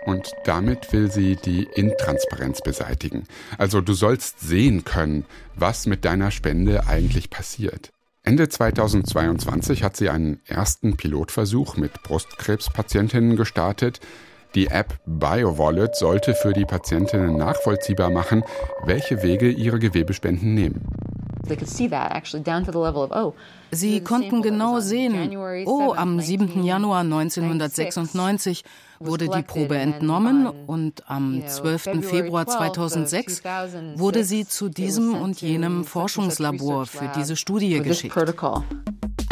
Und 0.07 0.31
damit 0.45 0.93
will 0.93 1.11
sie 1.11 1.35
die 1.35 1.65
Intransparenz 1.75 2.61
beseitigen. 2.61 3.25
Also 3.59 3.81
du 3.81 3.93
sollst 3.93 4.39
sehen 4.39 4.85
können, 4.85 5.25
was 5.57 5.87
mit 5.87 6.05
deiner 6.05 6.31
Spende 6.31 6.87
eigentlich 6.87 7.29
passiert. 7.29 7.91
Ende 8.23 8.49
2022 8.49 9.83
hat 9.83 9.97
sie 9.97 10.09
einen 10.09 10.41
ersten 10.47 10.97
Pilotversuch 10.97 11.77
mit 11.77 12.05
Brustkrebspatientinnen 12.05 13.35
gestartet. 13.35 13.99
Die 14.55 14.67
App 14.67 14.99
BioWallet 15.07 15.97
sollte 15.97 16.35
für 16.35 16.53
die 16.53 16.67
Patientinnen 16.67 17.37
nachvollziehbar 17.37 18.11
machen, 18.11 18.45
welche 18.85 19.23
Wege 19.23 19.49
ihre 19.51 19.79
Gewebespenden 19.79 20.55
nehmen. 20.55 20.87
Oh, 21.49 23.33
Sie 23.71 24.01
konnten 24.01 24.43
genau 24.43 24.81
sehen, 24.81 25.37
oh, 25.67 25.95
am 25.97 26.21
7. 26.21 26.63
Januar 26.63 27.01
1996 27.01 28.65
wurde 29.01 29.29
die 29.29 29.43
Probe 29.43 29.77
entnommen 29.79 30.47
und 30.47 31.03
am 31.11 31.43
12. 31.47 32.07
Februar 32.07 32.47
2006 32.47 33.43
wurde 33.97 34.23
sie 34.23 34.47
zu 34.47 34.69
diesem 34.69 35.15
und 35.15 35.41
jenem 35.41 35.85
Forschungslabor 35.85 36.87
für 36.87 37.11
diese 37.17 37.37
Studie 37.37 37.81
geschickt. 37.81 38.15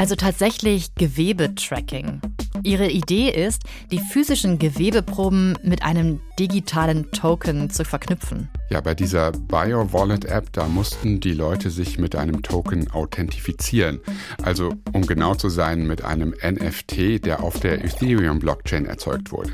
Also 0.00 0.14
tatsächlich 0.14 0.94
Gewebetracking. 0.94 2.22
Ihre 2.62 2.88
Idee 2.88 3.28
ist, 3.28 3.64
die 3.90 3.98
physischen 3.98 4.58
Gewebeproben 4.58 5.58
mit 5.62 5.82
einem 5.82 6.20
digitalen 6.38 7.10
Token 7.10 7.68
zu 7.68 7.84
verknüpfen. 7.84 8.48
Ja, 8.70 8.80
bei 8.80 8.94
dieser 8.94 9.30
BioWallet-App, 9.30 10.54
da 10.54 10.68
mussten 10.68 11.20
die 11.20 11.34
Leute 11.34 11.68
sich 11.68 11.98
mit 11.98 12.16
einem 12.16 12.40
Token 12.40 12.90
authentifizieren. 12.90 14.00
Also, 14.42 14.72
um 14.94 15.04
genau 15.06 15.34
zu 15.34 15.50
sein, 15.50 15.86
mit 15.86 16.02
einem 16.02 16.30
NFT, 16.30 17.22
der 17.26 17.42
auf 17.42 17.60
der 17.60 17.84
Ethereum-Blockchain 17.84 18.86
erzeugt 18.86 19.32
wurde. 19.32 19.52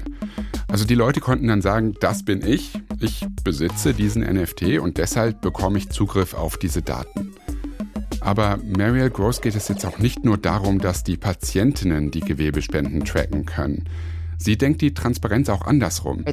Also 0.69 0.85
die 0.85 0.95
Leute 0.95 1.19
konnten 1.19 1.49
dann 1.49 1.61
sagen, 1.61 1.95
das 2.01 2.25
bin 2.25 2.47
ich, 2.47 2.71
ich 3.01 3.27
besitze 3.43 3.95
diesen 3.95 4.23
NFT 4.23 4.79
und 4.79 4.99
deshalb 4.99 5.41
bekomme 5.41 5.79
ich 5.79 5.89
Zugriff 5.89 6.35
auf 6.35 6.57
diese 6.57 6.83
Daten. 6.83 7.36
Aber 8.27 8.59
Mariel 8.77 9.09
Gross 9.09 9.41
geht 9.41 9.55
es 9.55 9.69
jetzt 9.69 9.87
auch 9.87 10.01
nicht 10.01 10.25
nur 10.25 10.37
darum, 10.37 10.81
dass 10.81 11.05
die 11.05 11.17
Patientinnen 11.17 12.11
die 12.11 12.19
Gewebespenden 12.19 13.05
tracken 13.05 13.47
können. 13.47 13.85
Sie 14.37 14.59
denkt 14.59 14.81
die 14.81 14.93
Transparenz 14.93 15.49
auch 15.49 15.63
andersrum. 15.63 16.25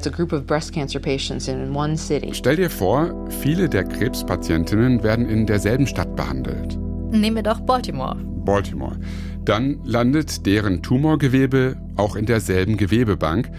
Stell 2.31 2.55
dir 2.55 2.69
vor, 2.71 3.29
viele 3.29 3.69
der 3.69 3.83
Krebspatientinnen 3.83 5.03
werden 5.03 5.29
in 5.29 5.45
derselben 5.45 5.85
Stadt 5.85 6.15
behandelt. 6.15 6.79
Nehmen 7.11 7.35
wir 7.35 7.43
doch 7.43 7.59
Baltimore. 7.59 8.17
Baltimore. 8.43 8.97
Dann 9.45 9.77
landet 9.83 10.47
deren 10.47 10.81
Tumorgewebe 10.81 11.77
auch 11.95 12.15
in 12.15 12.25
derselben 12.25 12.75
Gewebebank, 12.75 13.51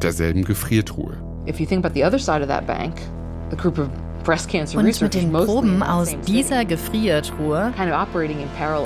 derselben 0.00 0.44
Gefriertruhe. 0.44 1.16
If 1.48 1.58
you 1.58 1.66
think 1.66 1.84
about 1.84 1.94
the 1.98 2.04
other 2.04 2.20
side 2.20 2.40
of 2.40 2.46
that 2.46 2.68
bank, 2.68 2.94
a 3.50 3.56
group 3.56 3.80
of 3.80 3.88
und 4.26 5.00
mit 5.00 5.14
den 5.14 5.32
Proben 5.32 5.82
aus 5.82 6.16
dieser 6.26 6.64
Gefriertruhe 6.64 7.72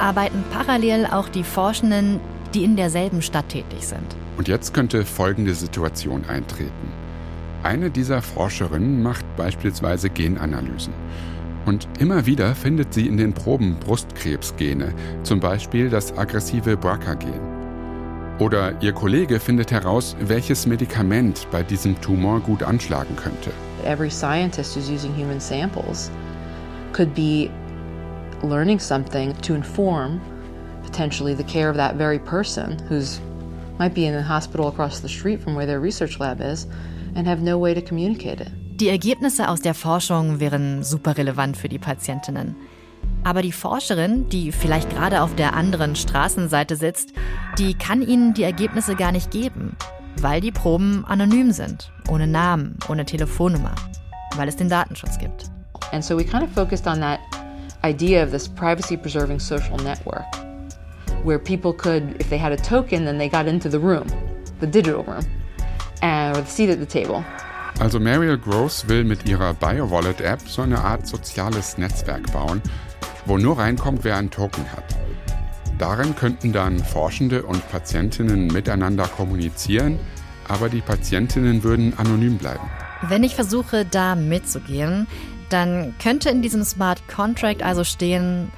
arbeiten 0.00 0.44
parallel 0.52 1.06
auch 1.06 1.28
die 1.28 1.44
Forschenden, 1.44 2.20
die 2.54 2.64
in 2.64 2.76
derselben 2.76 3.22
Stadt 3.22 3.48
tätig 3.48 3.86
sind. 3.86 4.16
Und 4.36 4.48
jetzt 4.48 4.74
könnte 4.74 5.04
folgende 5.04 5.54
Situation 5.54 6.24
eintreten. 6.28 6.92
Eine 7.62 7.90
dieser 7.90 8.22
Forscherinnen 8.22 9.02
macht 9.02 9.24
beispielsweise 9.36 10.10
Genanalysen. 10.10 10.92
Und 11.66 11.88
immer 11.98 12.24
wieder 12.24 12.54
findet 12.54 12.94
sie 12.94 13.06
in 13.06 13.16
den 13.16 13.34
Proben 13.34 13.76
Brustkrebsgene, 13.80 14.94
zum 15.22 15.40
Beispiel 15.40 15.90
das 15.90 16.16
aggressive 16.16 16.76
BRCA-Gen. 16.76 17.57
Oder 18.38 18.80
ihr 18.80 18.92
Kollege 18.92 19.40
findet 19.40 19.72
heraus, 19.72 20.16
welches 20.20 20.66
Medikament 20.66 21.46
bei 21.50 21.62
diesem 21.62 22.00
Tumor 22.00 22.40
gut 22.40 22.62
anschlagen 22.62 23.16
könnte. 23.16 23.50
every 23.84 24.10
scientist 24.10 24.74
who's 24.74 24.90
using 24.90 25.14
human 25.14 25.40
samples 25.40 26.10
could 26.92 27.14
be 27.14 27.50
learning 28.42 28.78
something 28.78 29.34
to 29.40 29.54
inform 29.54 30.20
potentially 30.82 31.34
the 31.34 31.44
care 31.44 31.68
of 31.70 31.76
that 31.76 31.96
very 31.96 32.18
person 32.18 32.78
who's 32.88 33.20
might 33.78 33.94
be 33.94 34.06
in 34.06 34.14
the 34.14 34.22
hospital 34.22 34.68
across 34.68 35.00
the 35.00 35.08
street 35.08 35.40
from 35.40 35.54
where 35.54 35.66
their 35.66 35.80
research 35.80 36.18
lab 36.18 36.40
is 36.40 36.66
and 37.14 37.26
have 37.26 37.40
no 37.40 37.56
way 37.58 37.74
to 37.74 37.80
communicate 37.80 38.40
it. 38.40 38.48
Die 38.76 38.88
Ergebnisse 38.88 39.48
aus 39.48 39.60
der 39.60 39.74
Forschung 39.74 40.38
wären 40.40 40.84
super 40.84 41.16
relevant 41.16 41.56
für 41.56 41.68
die 41.68 41.78
Patientinnen. 41.78 42.54
Aber 43.24 43.42
die 43.42 43.52
Forscherin, 43.52 44.28
die 44.28 44.52
vielleicht 44.52 44.90
gerade 44.90 45.22
auf 45.22 45.34
der 45.34 45.54
anderen 45.54 45.96
Straßenseite 45.96 46.76
sitzt, 46.76 47.12
die 47.58 47.74
kann 47.74 48.02
ihnen 48.02 48.34
die 48.34 48.44
Ergebnisse 48.44 48.94
gar 48.94 49.12
nicht 49.12 49.30
geben. 49.30 49.76
Weil 50.20 50.40
die 50.40 50.52
Proben 50.52 51.04
anonym 51.06 51.52
sind, 51.52 51.92
ohne 52.08 52.26
Namen, 52.26 52.78
ohne 52.88 53.04
Telefonnummer, 53.04 53.74
weil 54.36 54.48
es 54.48 54.56
den 54.56 54.68
Datenschutz 54.68 55.18
gibt. 55.18 55.50
And 55.92 56.04
so 56.04 56.16
we 56.16 56.24
kind 56.24 56.42
of 56.42 56.50
focused 56.52 56.86
on 56.86 57.00
that 57.00 57.20
idea 57.84 58.22
of 58.22 58.30
this 58.30 58.48
privacy 58.48 58.96
preserving 58.96 59.38
social 59.40 59.76
network 59.78 60.24
where 61.24 61.38
people 61.38 61.72
could 61.72 62.20
if 62.20 62.28
they 62.28 62.38
had 62.38 62.52
a 62.52 62.56
token 62.56 63.04
then 63.04 63.18
they 63.18 63.28
got 63.28 63.46
into 63.46 63.68
the 63.68 63.78
room, 63.78 64.06
the 64.60 64.66
digital 64.66 65.02
room, 65.04 65.24
and, 66.02 66.36
or 66.36 66.40
the 66.42 66.50
seat 66.50 66.70
at 66.70 66.78
the 66.78 66.86
table. 66.86 67.24
Also 67.80 68.00
Mariel 68.00 68.36
Gross 68.36 68.88
will 68.88 69.04
mit 69.04 69.28
ihrer 69.28 69.54
BioWallet-App 69.54 70.48
so 70.48 70.62
eine 70.62 70.82
Art 70.82 71.06
soziales 71.06 71.78
Netzwerk 71.78 72.32
bauen, 72.32 72.60
wo 73.28 73.38
nur 73.38 73.58
reinkommt, 73.58 74.04
wer 74.04 74.16
einen 74.16 74.30
Token 74.30 74.64
hat. 74.72 74.84
Darin 75.78 76.16
könnten 76.16 76.52
dann 76.52 76.78
Forschende 76.80 77.44
und 77.44 77.68
Patientinnen 77.70 78.48
miteinander 78.48 79.06
kommunizieren, 79.06 79.98
aber 80.48 80.68
die 80.68 80.80
Patientinnen 80.80 81.62
würden 81.62 81.96
anonym 81.96 82.38
bleiben. 82.38 82.68
Wenn 83.02 83.22
ich 83.22 83.36
versuche, 83.36 83.84
da 83.84 84.16
mitzugehen, 84.16 85.06
dann 85.50 85.94
könnte 86.02 86.30
in 86.30 86.42
diesem 86.42 86.64
Smart 86.64 87.06
Contract 87.06 87.62
also 87.62 87.84
stehen, 87.84 88.50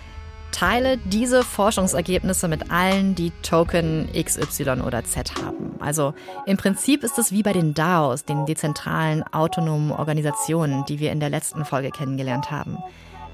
teile 0.50 0.98
diese 0.98 1.42
Forschungsergebnisse 1.42 2.48
mit 2.48 2.70
allen, 2.70 3.14
die 3.14 3.32
Token 3.42 4.08
XY 4.12 4.82
oder 4.84 5.04
Z 5.04 5.34
haben. 5.42 5.74
Also 5.78 6.14
im 6.46 6.56
Prinzip 6.56 7.04
ist 7.04 7.18
es 7.18 7.32
wie 7.32 7.42
bei 7.42 7.52
den 7.52 7.74
DAOs, 7.74 8.24
den 8.24 8.46
dezentralen 8.46 9.22
autonomen 9.32 9.92
Organisationen, 9.92 10.84
die 10.86 10.98
wir 10.98 11.12
in 11.12 11.20
der 11.20 11.30
letzten 11.30 11.64
Folge 11.64 11.90
kennengelernt 11.90 12.50
haben. 12.50 12.78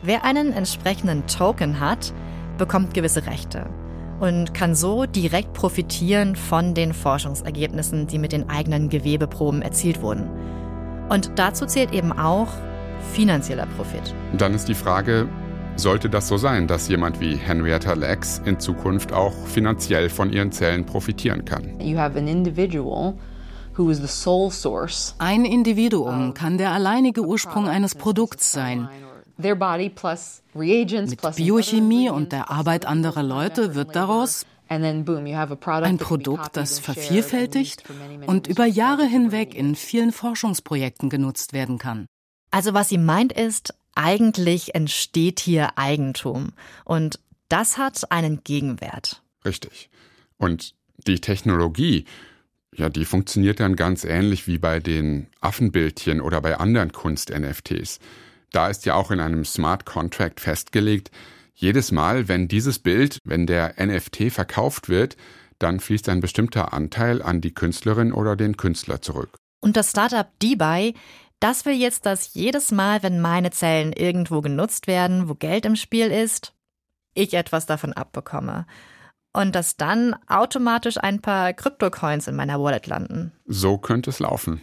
Wer 0.06 0.24
einen 0.24 0.52
entsprechenden 0.52 1.26
Token 1.26 1.80
hat, 1.80 2.14
bekommt 2.58 2.94
gewisse 2.94 3.26
Rechte 3.26 3.68
und 4.20 4.54
kann 4.54 4.76
so 4.76 5.04
direkt 5.04 5.52
profitieren 5.52 6.36
von 6.36 6.74
den 6.74 6.94
Forschungsergebnissen, 6.94 8.06
die 8.06 8.20
mit 8.20 8.30
den 8.30 8.48
eigenen 8.48 8.88
Gewebeproben 8.88 9.62
erzielt 9.62 10.02
wurden. 10.02 10.30
Und 11.08 11.32
dazu 11.34 11.66
zählt 11.66 11.92
eben 11.92 12.12
auch 12.12 12.46
finanzieller 13.14 13.66
Profit. 13.76 14.14
Dann 14.38 14.54
ist 14.54 14.68
die 14.68 14.74
Frage, 14.74 15.28
sollte 15.74 16.08
das 16.08 16.28
so 16.28 16.36
sein, 16.36 16.68
dass 16.68 16.86
jemand 16.86 17.20
wie 17.20 17.34
Henrietta 17.34 17.94
Lacks 17.94 18.40
in 18.44 18.60
Zukunft 18.60 19.12
auch 19.12 19.34
finanziell 19.46 20.08
von 20.08 20.32
ihren 20.32 20.52
Zellen 20.52 20.86
profitieren 20.86 21.44
kann? 21.44 21.80
You 21.80 21.98
have 21.98 22.16
an 22.16 22.28
individual 22.28 23.14
who 23.76 23.90
is 23.90 23.98
the 23.98 24.06
sole 24.06 24.52
source. 24.52 25.16
Ein 25.18 25.44
Individuum 25.44 26.32
kann 26.32 26.58
der 26.58 26.70
alleinige 26.70 27.22
Ursprung 27.22 27.66
eines 27.66 27.96
Produkts 27.96 28.52
sein. 28.52 28.88
Mit 31.10 31.36
Biochemie 31.36 32.10
und 32.10 32.32
der 32.32 32.50
Arbeit 32.50 32.86
anderer 32.86 33.22
Leute 33.22 33.74
wird 33.74 33.94
daraus 33.94 34.46
ein 34.68 35.04
Produkt, 35.98 36.56
das 36.56 36.78
vervielfältigt 36.78 37.84
und 38.26 38.46
über 38.46 38.64
Jahre 38.64 39.06
hinweg 39.06 39.54
in 39.54 39.76
vielen 39.76 40.10
Forschungsprojekten 40.10 41.10
genutzt 41.10 41.52
werden 41.52 41.78
kann. 41.78 42.06
Also 42.50 42.74
was 42.74 42.88
sie 42.88 42.98
meint 42.98 43.32
ist, 43.32 43.74
eigentlich 43.94 44.74
entsteht 44.74 45.40
hier 45.40 45.78
Eigentum 45.78 46.52
und 46.84 47.20
das 47.48 47.78
hat 47.78 48.10
einen 48.10 48.42
Gegenwert. 48.42 49.22
Richtig. 49.44 49.90
Und 50.38 50.74
die 51.06 51.20
Technologie, 51.20 52.04
ja, 52.74 52.88
die 52.88 53.04
funktioniert 53.04 53.60
dann 53.60 53.76
ganz 53.76 54.04
ähnlich 54.04 54.46
wie 54.46 54.58
bei 54.58 54.80
den 54.80 55.28
Affenbildchen 55.40 56.20
oder 56.20 56.40
bei 56.40 56.58
anderen 56.58 56.92
Kunst-NFTs. 56.92 58.00
Da 58.56 58.68
ist 58.68 58.86
ja 58.86 58.94
auch 58.94 59.10
in 59.10 59.20
einem 59.20 59.44
Smart 59.44 59.84
Contract 59.84 60.40
festgelegt, 60.40 61.10
jedes 61.52 61.92
Mal, 61.92 62.26
wenn 62.26 62.48
dieses 62.48 62.78
Bild, 62.78 63.20
wenn 63.22 63.46
der 63.46 63.74
NFT 63.78 64.32
verkauft 64.32 64.88
wird, 64.88 65.18
dann 65.58 65.78
fließt 65.78 66.08
ein 66.08 66.20
bestimmter 66.20 66.72
Anteil 66.72 67.20
an 67.20 67.42
die 67.42 67.52
Künstlerin 67.52 68.14
oder 68.14 68.34
den 68.34 68.56
Künstler 68.56 69.02
zurück. 69.02 69.36
Und 69.60 69.76
das 69.76 69.90
Startup 69.90 70.26
DeBuy, 70.40 70.94
das 71.38 71.66
will 71.66 71.74
jetzt, 71.74 72.06
dass 72.06 72.32
jedes 72.32 72.72
Mal, 72.72 73.02
wenn 73.02 73.20
meine 73.20 73.50
Zellen 73.50 73.92
irgendwo 73.92 74.40
genutzt 74.40 74.86
werden, 74.86 75.28
wo 75.28 75.34
Geld 75.34 75.66
im 75.66 75.76
Spiel 75.76 76.06
ist, 76.06 76.54
ich 77.12 77.34
etwas 77.34 77.66
davon 77.66 77.92
abbekomme. 77.92 78.64
Und 79.34 79.54
dass 79.54 79.76
dann 79.76 80.16
automatisch 80.28 80.96
ein 80.96 81.20
paar 81.20 81.52
Kryptocoins 81.52 82.26
in 82.26 82.36
meiner 82.36 82.58
Wallet 82.58 82.86
landen. 82.86 83.32
So 83.44 83.76
könnte 83.76 84.08
es 84.08 84.18
laufen. 84.18 84.62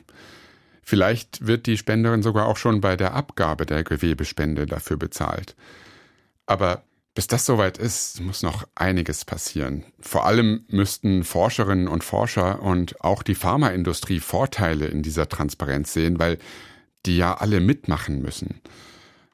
Vielleicht 0.83 1.47
wird 1.47 1.65
die 1.65 1.77
Spenderin 1.77 2.21
sogar 2.21 2.47
auch 2.47 2.57
schon 2.57 2.81
bei 2.81 2.95
der 2.97 3.13
Abgabe 3.13 3.65
der 3.65 3.83
Gewebespende 3.83 4.65
dafür 4.65 4.97
bezahlt. 4.97 5.55
Aber 6.45 6.83
bis 7.15 7.27
das 7.27 7.45
soweit 7.45 7.77
ist, 7.77 8.21
muss 8.21 8.41
noch 8.41 8.67
einiges 8.75 9.23
passieren. 9.23 9.85
Vor 9.99 10.25
allem 10.25 10.65
müssten 10.67 11.23
Forscherinnen 11.23 11.87
und 11.87 12.03
Forscher 12.03 12.61
und 12.61 13.01
auch 13.01 13.23
die 13.23 13.35
Pharmaindustrie 13.35 14.19
Vorteile 14.19 14.87
in 14.87 15.03
dieser 15.03 15.29
Transparenz 15.29 15.93
sehen, 15.93 16.19
weil 16.19 16.37
die 17.05 17.17
ja 17.17 17.35
alle 17.35 17.59
mitmachen 17.59 18.21
müssen. 18.21 18.61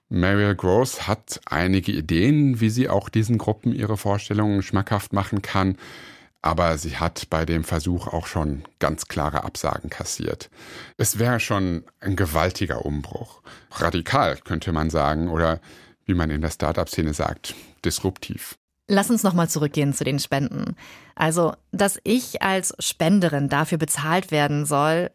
Mariel 0.09 0.55
Gross 0.55 1.07
hat 1.07 1.39
einige 1.45 1.91
Ideen, 1.91 2.59
wie 2.59 2.69
sie 2.69 2.89
auch 2.89 3.09
diesen 3.09 3.37
Gruppen 3.37 3.73
ihre 3.73 3.95
Vorstellungen 3.95 4.61
schmackhaft 4.61 5.13
machen 5.13 5.41
kann 5.41 5.77
aber 6.41 6.77
sie 6.77 6.97
hat 6.97 7.29
bei 7.29 7.45
dem 7.45 7.63
Versuch 7.63 8.07
auch 8.07 8.27
schon 8.27 8.63
ganz 8.79 9.07
klare 9.07 9.43
Absagen 9.43 9.89
kassiert. 9.89 10.49
Es 10.97 11.19
wäre 11.19 11.39
schon 11.39 11.83
ein 11.99 12.15
gewaltiger 12.15 12.85
Umbruch. 12.85 13.41
Radikal, 13.71 14.37
könnte 14.37 14.71
man 14.71 14.89
sagen, 14.89 15.29
oder 15.29 15.59
wie 16.05 16.13
man 16.13 16.29
in 16.29 16.41
der 16.41 16.51
Startup-Szene 16.51 17.13
sagt, 17.13 17.55
disruptiv. 17.83 18.57
Lass 18.87 19.11
uns 19.11 19.21
nochmal 19.21 19.49
zurückgehen 19.49 19.93
zu 19.93 20.03
den 20.03 20.17
Spenden. 20.17 20.75
Also, 21.13 21.53
dass 21.71 21.99
ich 22.03 22.41
als 22.41 22.73
Spenderin 22.79 23.49
dafür 23.49 23.77
bezahlt 23.77 24.31
werden 24.31 24.65
soll, 24.65 25.11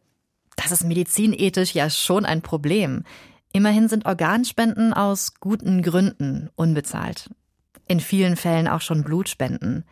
das 0.57 0.71
ist 0.71 0.85
medizinethisch 0.85 1.75
ja 1.75 1.91
schon 1.91 2.25
ein 2.25 2.43
Problem. 2.43 3.03
Immerhin 3.53 3.89
sind 3.89 4.07
Organspenden 4.07 4.93
aus 4.93 5.35
guten 5.41 5.83
Gründen 5.83 6.51
unbezahlt. 6.55 7.31
In 7.89 8.01
vielen 8.01 8.37
Fällen 8.37 8.69
auch 8.69 8.81
schon 8.81 9.03
Blutspenden. 9.03 9.85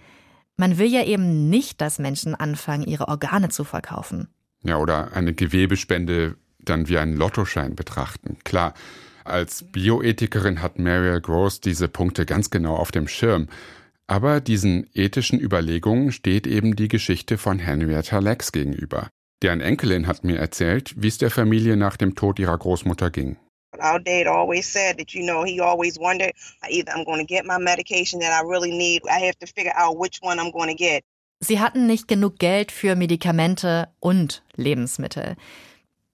Man 0.57 0.79
will 0.79 0.87
ja 0.87 1.05
eben 1.05 1.49
nicht, 1.49 1.81
dass 1.81 1.99
Menschen 1.99 2.35
anfangen, 2.35 2.85
ihre 2.85 3.09
Organe 3.09 3.49
zu 3.49 3.65
verkaufen. 3.65 4.29
Ja, 4.63 4.77
oder 4.79 5.15
eine 5.15 5.35
Gewebespende 5.35 6.37
dann 6.61 6.89
wie 6.89 6.99
einen 6.99 7.17
Lottoschein 7.17 7.75
betrachten. 7.75 8.39
Klar, 8.45 8.75
als 9.25 9.65
Bioethikerin 9.65 10.63
hat 10.63 10.79
Mariel 10.79 11.21
Gross 11.21 11.61
diese 11.61 11.89
Punkte 11.89 12.27
ganz 12.27 12.51
genau 12.51 12.77
auf 12.77 12.93
dem 12.93 13.09
Schirm. 13.09 13.49
Aber 14.07 14.41
diesen 14.41 14.87
ethischen 14.95 15.41
Überlegungen 15.41 16.13
steht 16.13 16.47
eben 16.47 16.77
die 16.77 16.89
Geschichte 16.89 17.39
von 17.39 17.59
Henrietta 17.59 18.19
Lex 18.19 18.53
gegenüber. 18.53 19.09
Deren 19.43 19.61
Enkelin 19.61 20.07
hat 20.07 20.23
mir 20.23 20.39
erzählt, 20.39 20.95
wie 20.97 21.09
es 21.09 21.19
der 21.19 21.31
Familie 21.31 21.77
nach 21.77 21.97
dem 21.97 22.15
Tod 22.15 22.39
ihrer 22.39 22.57
Großmutter 22.57 23.11
ging. 23.11 23.37
Our 23.83 23.99
dad 23.99 24.27
always 24.27 24.67
said 24.67 24.99
that, 24.99 25.13
you 25.15 25.25
know, 25.25 25.45
he 25.45 25.61
always 25.61 25.99
wondered 25.99 26.33
either 26.71 26.93
I'm 26.95 27.05
going 27.05 27.19
to 27.19 27.27
get 27.27 27.45
my 27.45 27.59
medication 27.59 28.21
that 28.21 28.33
I 28.33 28.47
really 28.47 28.71
need. 28.71 29.03
I 29.09 29.27
have 29.27 29.39
to 29.41 29.47
figure 29.47 29.73
out 29.75 29.99
which 29.99 30.21
one 30.23 30.39
I'm 30.39 30.53
going 30.53 30.69
to 30.69 30.75
get. 30.75 31.03
Sie 31.41 31.59
hatten 31.59 31.87
nicht 31.89 32.07
genug 32.07 32.39
Geld 32.39 32.71
für 32.71 32.95
Medikamente 32.95 33.89
und 33.99 34.43
Lebensmittel. 34.55 35.37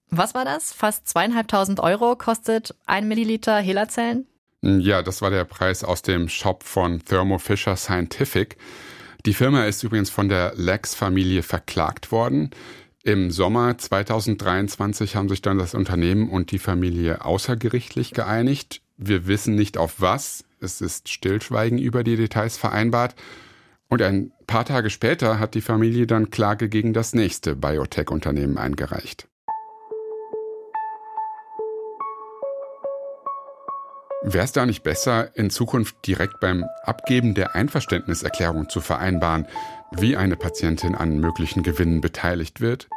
Was 0.09 0.33
war 0.33 0.43
das? 0.43 0.73
Fast 0.73 1.07
zweieinhalbtausend 1.07 1.79
Euro 1.79 2.15
kostet 2.15 2.75
ein 2.87 3.07
Milliliter 3.07 3.59
Helazellen? 3.59 4.25
Ja, 4.63 5.03
das 5.03 5.21
war 5.21 5.29
der 5.29 5.45
Preis 5.45 5.83
aus 5.83 6.01
dem 6.01 6.29
Shop 6.29 6.63
von 6.63 7.05
Thermo 7.05 7.37
Fisher 7.37 7.75
Scientific. 7.75 8.57
Die 9.25 9.33
Firma 9.33 9.65
ist 9.65 9.83
übrigens 9.83 10.09
von 10.09 10.29
der 10.29 10.53
Lex-Familie 10.55 11.43
verklagt 11.43 12.11
worden. 12.11 12.49
Im 13.03 13.31
Sommer 13.31 13.77
2023 13.77 15.15
haben 15.15 15.29
sich 15.29 15.41
dann 15.41 15.57
das 15.57 15.73
Unternehmen 15.73 16.29
und 16.29 16.51
die 16.51 16.59
Familie 16.59 17.23
außergerichtlich 17.23 18.11
geeinigt. 18.11 18.81
Wir 18.97 19.25
wissen 19.25 19.55
nicht 19.55 19.77
auf 19.77 20.01
was. 20.01 20.43
Es 20.59 20.81
ist 20.81 21.07
Stillschweigen 21.07 21.77
über 21.79 22.03
die 22.03 22.17
Details 22.17 22.57
vereinbart. 22.57 23.15
Und 23.87 24.01
ein 24.01 24.33
paar 24.47 24.65
Tage 24.65 24.89
später 24.89 25.39
hat 25.39 25.55
die 25.55 25.61
Familie 25.61 26.07
dann 26.07 26.29
Klage 26.29 26.67
gegen 26.67 26.91
das 26.91 27.13
nächste 27.13 27.55
Biotech-Unternehmen 27.55 28.57
eingereicht. 28.57 29.29
Wäre 34.21 34.43
es 34.43 34.51
da 34.51 34.65
nicht 34.65 34.83
besser, 34.83 35.33
in 35.37 35.49
Zukunft 35.49 36.05
direkt 36.05 36.41
beim 36.41 36.65
Abgeben 36.83 37.33
der 37.33 37.55
Einverständniserklärung 37.55 38.67
zu 38.67 38.81
vereinbaren, 38.81 39.47
wie 39.91 40.15
eine 40.17 40.35
Patientin 40.35 40.95
an 40.95 41.19
möglichen 41.19 41.63
Gewinnen 41.63 42.01
beteiligt 42.01 42.61
wird? 42.61 42.87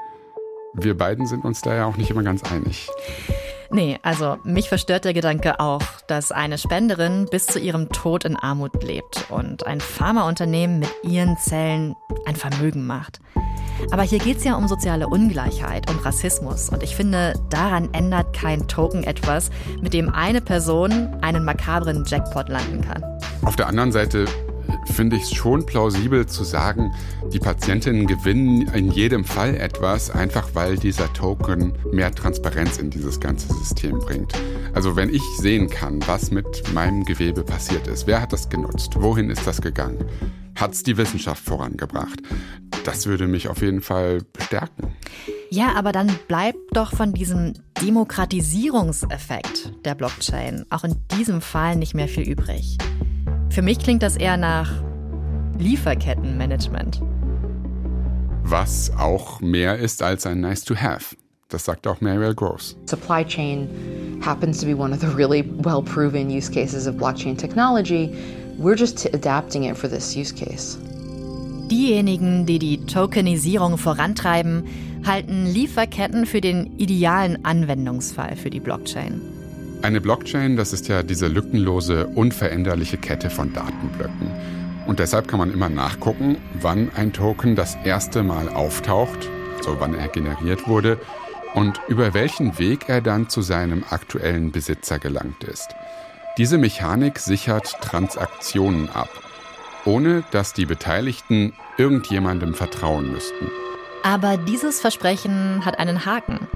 Wir 0.75 0.97
beiden 0.97 1.27
sind 1.27 1.45
uns 1.45 1.61
da 1.61 1.75
ja 1.75 1.87
auch 1.87 1.97
nicht 1.97 2.11
immer 2.11 2.23
ganz 2.23 2.43
einig. 2.45 2.89
Nee, 3.71 3.99
also 4.03 4.37
mich 4.45 4.69
verstört 4.69 5.07
der 5.07 5.15
Gedanke 5.15 5.59
auch, 5.59 5.83
dass 6.07 6.31
eine 6.31 6.59
Spenderin 6.59 7.27
bis 7.31 7.47
zu 7.47 7.59
ihrem 7.59 7.89
Tod 7.89 8.25
in 8.27 8.37
Armut 8.37 8.83
lebt 8.83 9.27
und 9.31 9.67
ein 9.67 9.81
Pharmaunternehmen 9.81 10.81
mit 10.81 10.91
ihren 11.03 11.39
Zellen 11.39 11.95
ein 12.27 12.37
Vermögen 12.37 12.87
macht. 12.87 13.21
Aber 13.91 14.03
hier 14.03 14.19
geht 14.19 14.37
es 14.37 14.45
ja 14.45 14.57
um 14.57 14.69
soziale 14.69 15.09
Ungleichheit 15.09 15.91
und 15.91 16.05
Rassismus. 16.05 16.69
Und 16.69 16.83
ich 16.83 16.95
finde, 16.95 17.33
daran 17.49 17.93
ändert 17.95 18.37
kein 18.37 18.69
Token 18.69 19.05
etwas, 19.05 19.51
mit 19.81 19.95
dem 19.95 20.11
eine 20.11 20.43
Person 20.43 21.09
einen 21.23 21.45
makabren 21.45 22.05
Jackpot 22.07 22.51
landen 22.51 22.83
kann. 22.83 23.03
Auf 23.43 23.57
der 23.57 23.69
anderen 23.69 23.91
Seite 23.91 24.27
finde 24.87 25.16
ich 25.16 25.23
es 25.23 25.35
schon 25.35 25.66
plausibel 25.66 26.27
zu 26.27 26.45
sagen, 26.45 26.92
die 27.33 27.38
Patientinnen 27.38 28.07
gewinnen 28.07 28.62
in 28.75 28.90
jedem 28.90 29.25
Fall 29.25 29.57
etwas, 29.57 30.11
einfach 30.11 30.51
weil 30.55 30.77
dieser 30.77 31.12
Token 31.12 31.73
mehr 31.92 32.14
Transparenz 32.14 32.79
in 32.79 32.90
dieses 32.90 33.21
ganze 33.21 33.53
System 33.53 33.99
bringt. 33.99 34.33
Also 34.75 34.97
wenn 34.97 35.12
ich 35.12 35.23
sehen 35.38 35.68
kann, 35.68 36.01
was 36.07 36.31
mit 36.31 36.73
meinem 36.73 37.05
Gewebe 37.05 37.42
passiert 37.42 37.87
ist, 37.87 38.07
wer 38.07 38.21
hat 38.21 38.33
das 38.33 38.49
genutzt, 38.49 38.95
wohin 38.97 39.31
ist 39.31 39.47
das 39.47 39.61
gegangen, 39.61 40.05
hat 40.55 40.73
es 40.73 40.83
die 40.83 40.97
Wissenschaft 40.97 41.42
vorangebracht, 41.45 42.21
das 42.85 43.07
würde 43.07 43.27
mich 43.27 43.49
auf 43.49 43.62
jeden 43.62 43.81
Fall 43.81 44.23
bestärken. 44.33 44.95
Ja, 45.51 45.75
aber 45.75 45.92
dann 45.92 46.11
bleibt 46.29 46.59
doch 46.73 46.95
von 46.95 47.12
diesem 47.12 47.55
Demokratisierungseffekt 47.83 49.73
der 49.85 49.95
Blockchain 49.95 50.64
auch 50.71 50.85
in 50.85 50.97
diesem 51.16 51.40
Fall 51.40 51.77
nicht 51.77 51.95
mehr 51.95 52.09
viel 52.09 52.29
übrig. 52.29 52.79
Für 53.53 53.61
mich 53.61 53.79
klingt 53.79 54.03
das 54.03 54.17
eher 54.17 54.38
nach 54.38 54.73
Lieferkettenmanagement. 55.59 57.03
Was 58.45 58.91
auch 58.99 59.43
mehr 59.43 59.77
ist 59.77 60.03
als 60.03 60.27
ein 60.27 60.41
Nice 60.41 60.65
to 60.65 60.75
Have. 60.75 61.15
Das 61.51 61.67
sagt 61.67 61.87
auch 61.87 62.01
Mariel 62.01 62.35
Gross. 62.35 62.79
Supply 62.87 63.23
chain 63.23 63.69
happens 64.25 64.59
to 64.61 64.67
be 64.67 64.75
one 64.75 64.95
of 64.95 65.03
the 65.03 65.07
really 65.09 65.45
well 65.59 65.83
proven 65.83 66.31
use 66.31 66.51
cases 66.51 66.87
of 66.87 66.95
blockchain 66.97 67.37
technology. 67.37 68.17
We're 68.57 68.75
just 68.75 69.05
adapting 69.12 69.65
it 69.65 69.77
for 69.77 69.91
this 69.91 70.17
use 70.17 70.35
case. 70.35 70.79
Diejenigen, 71.71 72.47
die 72.47 72.59
die 72.59 72.87
Tokenisierung 72.87 73.77
vorantreiben, 73.77 74.65
halten 75.05 75.45
Lieferketten 75.45 76.25
für 76.25 76.41
den 76.41 76.79
idealen 76.79 77.45
Anwendungsfall 77.45 78.35
für 78.35 78.49
die 78.49 78.61
Blockchain. 78.61 79.21
Eine 79.83 80.01
Blockchain, 80.01 80.57
das 80.57 80.73
ist 80.73 80.87
ja 80.87 81.03
diese 81.03 81.27
lückenlose, 81.27 82.07
unveränderliche 82.07 82.99
Kette 82.99 83.31
von 83.31 83.53
Datenblöcken. 83.53 84.31
Und 84.87 85.01
deshalb 85.01 85.27
kann 85.27 85.40
man 85.40 85.53
immer 85.53 85.68
nachgucken, 85.68 86.37
wann 86.61 86.92
ein 86.95 87.12
Token 87.12 87.57
das 87.57 87.77
erste 87.83 88.23
Mal 88.23 88.49
auftaucht, 88.49 89.29
also 89.59 89.81
wann 89.81 89.95
er 89.95 90.07
generiert 90.07 90.68
wurde, 90.68 91.01
und 91.55 91.81
über 91.88 92.14
welchen 92.14 92.61
Weg 92.61 92.88
er 92.88 93.01
dann 93.01 93.29
zu 93.29 93.42
seinem 93.42 93.85
aktuellen 93.90 94.53
Besitzer 94.53 95.01
gelangt 95.01 95.42
ist. 95.42 95.75
Diese 96.38 96.59
Mechanik 96.59 97.18
sichert 97.18 97.75
Transaktionen 97.81 98.88
ab, 98.88 99.11
ohne 99.85 100.23
dass 100.31 100.53
die 100.53 100.64
Beteiligten 100.64 101.55
irgendjemandem 101.77 102.55
vertrauen 102.55 103.11
müssten. 103.11 103.51
Aber 104.05 104.37
dieses 104.37 104.81
Versprechen 104.81 105.64
hat 105.64 105.81
einen 105.81 106.07
Haken. 106.07 106.47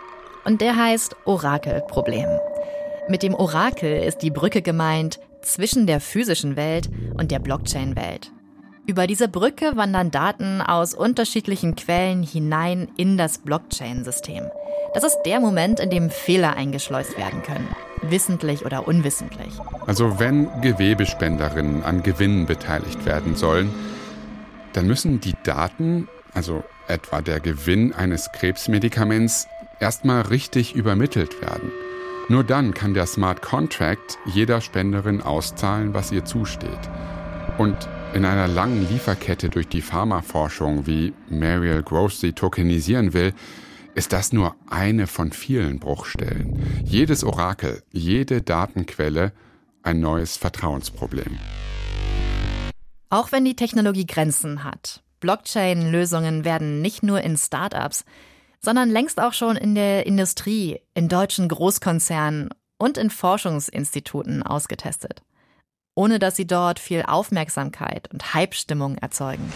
Und 0.44 0.60
der 0.60 0.76
heißt 0.76 1.16
Orakelproblem. 1.24 2.28
Mit 3.08 3.22
dem 3.22 3.34
Orakel 3.34 4.02
ist 4.02 4.18
die 4.18 4.32
Brücke 4.32 4.62
gemeint 4.62 5.20
zwischen 5.40 5.86
der 5.86 6.00
physischen 6.00 6.56
Welt 6.56 6.90
und 7.14 7.30
der 7.30 7.38
Blockchain-Welt. 7.38 8.32
Über 8.84 9.06
diese 9.06 9.28
Brücke 9.28 9.76
wandern 9.76 10.10
Daten 10.10 10.60
aus 10.60 10.92
unterschiedlichen 10.92 11.76
Quellen 11.76 12.24
hinein 12.24 12.88
in 12.96 13.16
das 13.16 13.38
Blockchain-System. 13.38 14.44
Das 14.92 15.04
ist 15.04 15.18
der 15.24 15.38
Moment, 15.38 15.78
in 15.78 15.90
dem 15.90 16.10
Fehler 16.10 16.56
eingeschleust 16.56 17.16
werden 17.16 17.42
können, 17.42 17.68
wissentlich 18.02 18.64
oder 18.64 18.88
unwissentlich. 18.88 19.52
Also 19.86 20.18
wenn 20.18 20.48
Gewebespenderinnen 20.60 21.84
an 21.84 22.02
Gewinnen 22.02 22.46
beteiligt 22.46 23.06
werden 23.06 23.36
sollen, 23.36 23.72
dann 24.72 24.88
müssen 24.88 25.20
die 25.20 25.34
Daten, 25.44 26.08
also 26.34 26.64
etwa 26.88 27.20
der 27.20 27.38
Gewinn 27.38 27.92
eines 27.92 28.32
Krebsmedikaments, 28.32 29.46
erstmal 29.78 30.22
richtig 30.22 30.74
übermittelt 30.74 31.40
werden. 31.40 31.70
Nur 32.28 32.42
dann 32.42 32.74
kann 32.74 32.92
der 32.92 33.06
Smart 33.06 33.40
Contract 33.40 34.18
jeder 34.24 34.60
Spenderin 34.60 35.22
auszahlen, 35.22 35.94
was 35.94 36.10
ihr 36.10 36.24
zusteht. 36.24 36.90
Und 37.56 37.76
in 38.14 38.24
einer 38.24 38.48
langen 38.48 38.88
Lieferkette 38.88 39.48
durch 39.48 39.68
die 39.68 39.80
Pharmaforschung, 39.80 40.88
wie 40.88 41.12
Mariel 41.30 41.84
Gross 41.84 42.20
sie 42.20 42.32
tokenisieren 42.32 43.12
will, 43.12 43.32
ist 43.94 44.12
das 44.12 44.32
nur 44.32 44.56
eine 44.68 45.06
von 45.06 45.30
vielen 45.30 45.78
Bruchstellen. 45.78 46.82
Jedes 46.84 47.22
Orakel, 47.22 47.84
jede 47.92 48.42
Datenquelle 48.42 49.32
ein 49.84 50.00
neues 50.00 50.36
Vertrauensproblem. 50.36 51.38
Auch 53.08 53.30
wenn 53.30 53.44
die 53.44 53.54
Technologie 53.54 54.04
Grenzen 54.04 54.64
hat, 54.64 55.04
Blockchain-Lösungen 55.20 56.44
werden 56.44 56.82
nicht 56.82 57.04
nur 57.04 57.20
in 57.20 57.36
Startups, 57.36 58.04
sondern 58.66 58.90
längst 58.90 59.20
auch 59.20 59.33
schon 59.33 59.55
in 59.55 59.76
der 59.76 60.07
Industrie, 60.07 60.81
in 60.92 61.09
deutschen 61.09 61.48
Großkonzernen 61.48 62.48
und 62.79 62.98
in 62.98 63.11
Forschungsinstituten 63.11 64.42
ausgetestet. 64.42 65.22
Ohne 65.94 66.18
dass 66.18 66.35
sie 66.35 66.48
dort 66.48 66.81
viel 66.81 67.05
Aufmerksamkeit 67.07 68.11
und 68.12 68.35
Hype-Stimmung 68.35 68.98
erzeugen. 68.98 69.52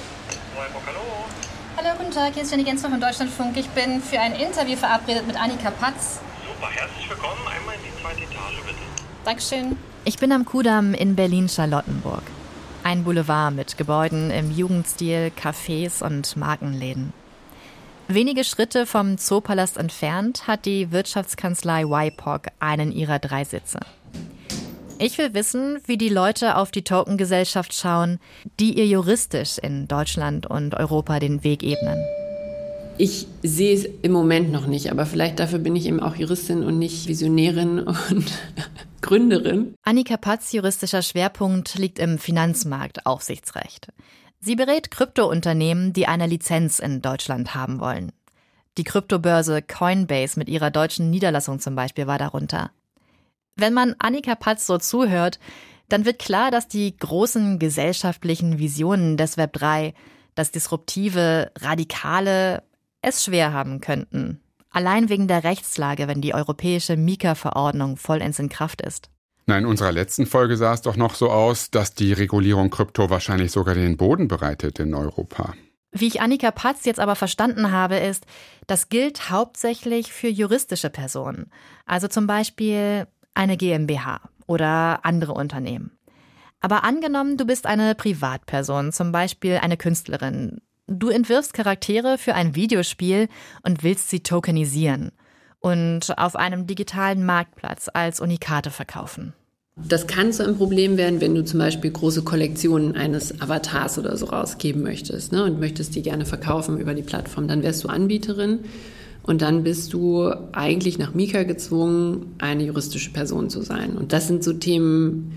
Hallo, 1.76 1.88
guten 1.98 2.12
Tag, 2.12 2.34
hier 2.34 2.44
ist 2.44 2.52
Jenny 2.52 2.62
Gensler 2.62 2.90
von 2.90 3.00
Deutschlandfunk. 3.00 3.56
Ich 3.56 3.68
bin 3.70 4.00
für 4.00 4.20
ein 4.20 4.32
Interview 4.34 4.76
verabredet 4.76 5.26
mit 5.26 5.34
Annika 5.36 5.72
Patz. 5.72 6.20
Super, 6.46 6.70
herzlich 6.70 7.10
willkommen. 7.10 7.40
Einmal 7.48 7.74
in 7.74 7.80
die 7.82 8.00
zweite 8.00 8.20
Etage, 8.20 8.62
bitte. 8.64 8.78
Dankeschön. 9.24 9.76
Ich 10.04 10.18
bin 10.18 10.30
am 10.30 10.44
Kudamm 10.44 10.94
in 10.94 11.16
Berlin-Charlottenburg. 11.16 12.22
Ein 12.84 13.02
Boulevard 13.02 13.56
mit 13.56 13.76
Gebäuden 13.76 14.30
im 14.30 14.52
Jugendstil, 14.52 15.32
Cafés 15.36 16.00
und 16.00 16.36
Markenläden. 16.36 17.12
Wenige 18.12 18.42
Schritte 18.42 18.86
vom 18.86 19.18
Zoopalast 19.18 19.76
entfernt 19.76 20.48
hat 20.48 20.66
die 20.66 20.90
Wirtschaftskanzlei 20.90 21.84
YPOC 21.84 22.48
einen 22.58 22.90
ihrer 22.90 23.20
drei 23.20 23.44
Sitze. 23.44 23.78
Ich 24.98 25.16
will 25.16 25.32
wissen, 25.32 25.78
wie 25.86 25.96
die 25.96 26.08
Leute 26.08 26.56
auf 26.56 26.72
die 26.72 26.82
Tokengesellschaft 26.82 27.72
schauen, 27.72 28.18
die 28.58 28.76
ihr 28.76 28.86
juristisch 28.88 29.58
in 29.58 29.86
Deutschland 29.86 30.46
und 30.46 30.74
Europa 30.74 31.20
den 31.20 31.44
Weg 31.44 31.62
ebnen. 31.62 32.04
Ich 32.98 33.28
sehe 33.44 33.76
es 33.76 33.84
im 34.02 34.10
Moment 34.10 34.50
noch 34.50 34.66
nicht, 34.66 34.90
aber 34.90 35.06
vielleicht 35.06 35.38
dafür 35.38 35.60
bin 35.60 35.76
ich 35.76 35.86
eben 35.86 36.00
auch 36.00 36.16
Juristin 36.16 36.64
und 36.64 36.80
nicht 36.80 37.06
Visionärin 37.06 37.78
und 37.78 38.32
Gründerin. 39.02 39.74
Annika 39.84 40.16
Patz 40.16 40.50
juristischer 40.50 41.02
Schwerpunkt 41.02 41.76
liegt 41.76 42.00
im 42.00 42.18
Finanzmarktaufsichtsrecht. 42.18 43.86
Sie 44.40 44.56
berät 44.56 44.90
Kryptounternehmen, 44.90 45.92
die 45.92 46.06
eine 46.06 46.26
Lizenz 46.26 46.78
in 46.78 47.02
Deutschland 47.02 47.54
haben 47.54 47.78
wollen. 47.78 48.10
Die 48.78 48.84
Kryptobörse 48.84 49.60
Coinbase 49.60 50.38
mit 50.38 50.48
ihrer 50.48 50.70
deutschen 50.70 51.10
Niederlassung 51.10 51.60
zum 51.60 51.74
Beispiel 51.74 52.06
war 52.06 52.16
darunter. 52.16 52.70
Wenn 53.56 53.74
man 53.74 53.94
Annika 53.98 54.34
Patz 54.34 54.66
so 54.66 54.78
zuhört, 54.78 55.38
dann 55.90 56.06
wird 56.06 56.18
klar, 56.18 56.50
dass 56.50 56.68
die 56.68 56.96
großen 56.96 57.58
gesellschaftlichen 57.58 58.58
Visionen 58.58 59.18
des 59.18 59.36
Web 59.36 59.52
3, 59.54 59.92
das 60.34 60.50
disruptive, 60.52 61.52
radikale, 61.58 62.62
es 63.02 63.24
schwer 63.24 63.52
haben 63.52 63.80
könnten. 63.80 64.40
Allein 64.70 65.10
wegen 65.10 65.28
der 65.28 65.44
Rechtslage, 65.44 66.08
wenn 66.08 66.22
die 66.22 66.32
europäische 66.32 66.96
Mika-Verordnung 66.96 67.98
vollends 67.98 68.38
in 68.38 68.48
Kraft 68.48 68.80
ist. 68.80 69.09
Na, 69.50 69.58
in 69.58 69.66
unserer 69.66 69.90
letzten 69.90 70.26
Folge 70.26 70.56
sah 70.56 70.74
es 70.74 70.82
doch 70.82 70.94
noch 70.94 71.16
so 71.16 71.28
aus, 71.28 71.72
dass 71.72 71.92
die 71.92 72.12
Regulierung 72.12 72.70
Krypto 72.70 73.10
wahrscheinlich 73.10 73.50
sogar 73.50 73.74
den 73.74 73.96
Boden 73.96 74.28
bereitet 74.28 74.78
in 74.78 74.94
Europa. 74.94 75.54
Wie 75.90 76.06
ich 76.06 76.20
Annika 76.20 76.52
Patz 76.52 76.84
jetzt 76.84 77.00
aber 77.00 77.16
verstanden 77.16 77.72
habe, 77.72 77.96
ist, 77.96 78.26
das 78.68 78.90
gilt 78.90 79.28
hauptsächlich 79.28 80.12
für 80.12 80.28
juristische 80.28 80.88
Personen. 80.88 81.50
Also 81.84 82.06
zum 82.06 82.28
Beispiel 82.28 83.08
eine 83.34 83.56
GmbH 83.56 84.20
oder 84.46 85.04
andere 85.04 85.32
Unternehmen. 85.32 85.98
Aber 86.60 86.84
angenommen, 86.84 87.36
du 87.36 87.44
bist 87.44 87.66
eine 87.66 87.96
Privatperson, 87.96 88.92
zum 88.92 89.10
Beispiel 89.10 89.58
eine 89.60 89.76
Künstlerin. 89.76 90.60
Du 90.86 91.08
entwirfst 91.08 91.54
Charaktere 91.54 92.18
für 92.18 92.36
ein 92.36 92.54
Videospiel 92.54 93.26
und 93.64 93.82
willst 93.82 94.10
sie 94.10 94.20
tokenisieren 94.20 95.10
und 95.58 96.16
auf 96.18 96.36
einem 96.36 96.68
digitalen 96.68 97.26
Marktplatz 97.26 97.90
als 97.92 98.20
Unikate 98.20 98.70
verkaufen. 98.70 99.34
Das 99.76 100.06
kann 100.06 100.32
so 100.32 100.44
ein 100.44 100.56
Problem 100.56 100.96
werden, 100.96 101.20
wenn 101.20 101.34
du 101.34 101.44
zum 101.44 101.58
Beispiel 101.58 101.90
große 101.90 102.22
Kollektionen 102.22 102.96
eines 102.96 103.40
Avatars 103.40 103.98
oder 103.98 104.16
so 104.16 104.26
rausgeben 104.26 104.82
möchtest 104.82 105.32
ne, 105.32 105.44
und 105.44 105.58
möchtest 105.58 105.94
die 105.94 106.02
gerne 106.02 106.26
verkaufen 106.26 106.78
über 106.78 106.94
die 106.94 107.02
Plattform. 107.02 107.48
Dann 107.48 107.62
wärst 107.62 107.84
du 107.84 107.88
Anbieterin 107.88 108.60
und 109.22 109.42
dann 109.42 109.62
bist 109.64 109.92
du 109.92 110.30
eigentlich 110.52 110.98
nach 110.98 111.14
Mika 111.14 111.44
gezwungen, 111.44 112.34
eine 112.38 112.64
juristische 112.64 113.12
Person 113.12 113.48
zu 113.48 113.62
sein. 113.62 113.96
Und 113.96 114.12
das 114.12 114.26
sind 114.26 114.44
so 114.44 114.52
Themen, 114.52 115.32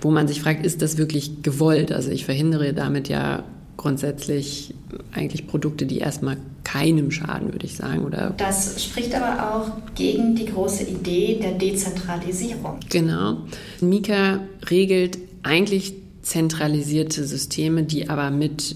wo 0.00 0.10
man 0.10 0.28
sich 0.28 0.40
fragt, 0.40 0.64
ist 0.64 0.82
das 0.82 0.98
wirklich 0.98 1.42
gewollt? 1.42 1.92
Also 1.92 2.10
ich 2.10 2.24
verhindere 2.24 2.72
damit 2.74 3.08
ja 3.08 3.44
grundsätzlich 3.86 4.74
eigentlich 5.12 5.46
Produkte, 5.46 5.86
die 5.86 5.98
erstmal 5.98 6.38
keinem 6.64 7.12
schaden, 7.12 7.52
würde 7.52 7.66
ich 7.66 7.76
sagen. 7.76 8.04
Oder 8.04 8.34
das 8.36 8.82
spricht 8.82 9.14
aber 9.14 9.54
auch 9.54 9.70
gegen 9.94 10.34
die 10.34 10.46
große 10.46 10.82
Idee 10.82 11.38
der 11.40 11.52
Dezentralisierung. 11.52 12.80
Genau. 12.90 13.36
Mika 13.80 14.40
regelt 14.68 15.18
eigentlich 15.44 15.94
zentralisierte 16.22 17.24
Systeme, 17.24 17.84
die 17.84 18.10
aber 18.10 18.32
mit 18.32 18.74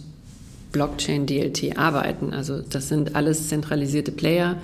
Blockchain 0.71 1.27
DLT 1.27 1.77
arbeiten. 1.77 2.33
Also 2.33 2.61
das 2.61 2.89
sind 2.89 3.17
alles 3.17 3.49
zentralisierte 3.49 4.13
Player, 4.13 4.59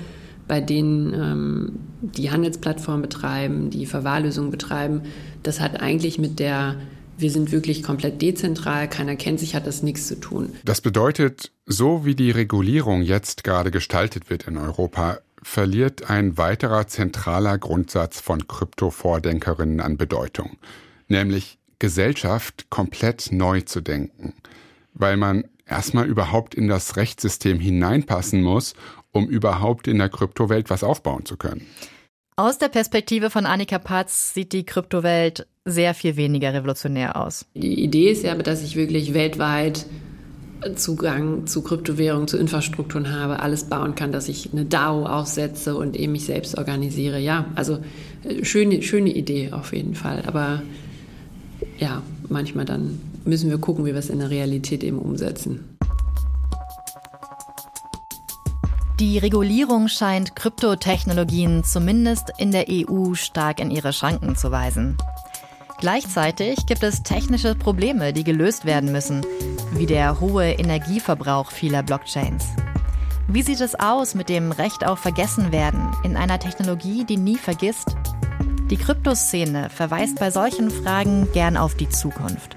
bei 0.47 0.61
denen 0.61 1.13
ähm, 1.13 1.73
die 2.03 2.31
Handelsplattform 2.31 3.03
betreiben, 3.03 3.71
die 3.71 3.85
Verwahrlösung 3.85 4.53
betreiben. 4.53 5.01
Das 5.43 5.59
hat 5.59 5.83
eigentlich 5.83 6.21
mit 6.21 6.39
der 6.39 6.77
wir 7.19 7.31
sind 7.31 7.53
wirklich 7.53 7.83
komplett 7.83 8.21
dezentral, 8.23 8.89
keiner 8.89 9.17
kennt 9.17 9.41
sich, 9.41 9.55
hat 9.55 9.67
das 9.67 9.83
nichts 9.83 10.07
zu 10.07 10.21
tun. 10.21 10.55
Das 10.65 10.81
bedeutet, 10.81 11.53
so 11.67 12.05
wie 12.05 12.15
die 12.15 12.31
Regulierung 12.31 13.03
jetzt 13.03 13.45
gerade 13.45 13.71
gestaltet 13.71 14.31
wird 14.31 14.47
in 14.47 14.57
Europa, 14.57 15.19
verliert 15.43 16.11
ein 16.11 16.39
weiterer 16.39 16.87
zentraler 16.89 17.59
Grundsatz 17.59 18.21
von 18.21 18.49
Kryptovordenkerinnen 18.49 19.81
an 19.81 19.97
Bedeutung, 19.97 20.57
nämlich 21.09 21.59
Gesellschaft 21.79 22.69
komplett 22.71 23.31
neu 23.33 23.61
zu 23.61 23.81
denken, 23.81 24.35
weil 24.95 25.17
man 25.17 25.45
erstmal 25.67 26.07
überhaupt 26.07 26.55
in 26.55 26.69
das 26.69 26.97
Rechtssystem 26.97 27.61
hineinpassen 27.61 28.43
muss, 28.43 28.75
um 29.13 29.29
überhaupt 29.29 29.89
in 29.89 29.99
der 29.99 30.09
Kryptowelt 30.09 30.71
was 30.71 30.83
aufbauen 30.83 31.25
zu 31.25 31.37
können. 31.37 31.67
Aus 32.37 32.59
der 32.59 32.69
Perspektive 32.69 33.31
von 33.31 33.47
Annika 33.47 33.79
Patz 33.79 34.35
sieht 34.35 34.53
die 34.53 34.67
Kryptowelt 34.67 35.47
sehr 35.67 35.93
viel 35.93 36.17
weniger 36.17 36.55
revolutionär 36.55 37.17
aus. 37.17 37.45
Die 37.55 37.83
Idee 37.83 38.11
ist 38.11 38.23
ja, 38.23 38.35
dass 38.35 38.63
ich 38.63 38.77
wirklich 38.77 39.13
weltweit 39.13 39.85
Zugang 40.75 41.47
zu 41.47 41.63
Kryptowährungen, 41.63 42.29
zu 42.29 42.39
Infrastrukturen 42.39 43.13
habe, 43.13 43.41
alles 43.41 43.65
bauen 43.65 43.95
kann, 43.95 44.11
dass 44.11 44.29
ich 44.29 44.53
eine 44.53 44.65
DAO 44.65 45.05
aufsetze 45.05 45.77
und 45.77 45.97
eben 45.97 46.13
mich 46.13 46.25
selbst 46.25 46.57
organisiere. 46.57 47.21
Ja, 47.21 47.47
also 47.55 47.79
äh, 48.25 48.45
schöne, 48.45 48.83
schöne 48.83 49.11
Idee 49.11 49.53
auf 49.53 49.73
jeden 49.73 49.95
Fall. 49.95 50.23
Aber 50.27 50.63
ja, 51.79 52.03
manchmal 52.29 52.65
dann 52.65 53.01
müssen 53.25 53.51
wir 53.51 53.59
gucken, 53.59 53.85
wie 53.85 53.93
wir 53.93 53.99
es 53.99 54.11
in 54.11 54.19
der 54.19 54.31
Realität 54.31 54.83
eben 54.83 54.99
umsetzen. 54.99 55.77
Die 58.99 59.19
Regulierung 59.19 59.89
scheint 59.89 60.35
Kryptotechnologien 60.37 61.65
zumindest 61.65 62.33
in 62.39 62.51
der 62.51 62.65
EU 62.71 63.13
stark 63.13 63.61
in 63.61 63.71
ihre 63.71 63.93
Schranken 63.93 64.37
zu 64.37 64.51
weisen. 64.51 64.97
Gleichzeitig 65.79 66.65
gibt 66.67 66.83
es 66.83 67.03
technische 67.03 67.55
Probleme, 67.55 68.15
die 68.15 68.25
gelöst 68.25 68.65
werden 68.65 68.93
müssen, 68.93 69.27
wie 69.73 69.87
der 69.87 70.21
hohe 70.21 70.53
Energieverbrauch 70.53 71.51
vieler 71.51 71.83
Blockchains. 71.83 72.47
Wie 73.29 73.43
sieht 73.43 73.61
es 73.61 73.79
aus 73.79 74.15
mit 74.15 74.29
dem 74.29 74.53
Recht 74.53 74.87
auf 74.87 75.01
Vergessenwerden 75.01 75.89
in 76.03 76.17
einer 76.17 76.39
Technologie, 76.39 77.05
die 77.05 77.19
nie 77.19 77.37
vergisst? 77.37 77.97
Die 78.71 78.77
Kryptoszene 78.79 79.69
verweist 79.69 80.19
bei 80.19 80.31
solchen 80.31 80.71
Fragen 80.71 81.29
gern 81.33 81.57
auf 81.57 81.75
die 81.75 81.89
Zukunft 81.89 82.57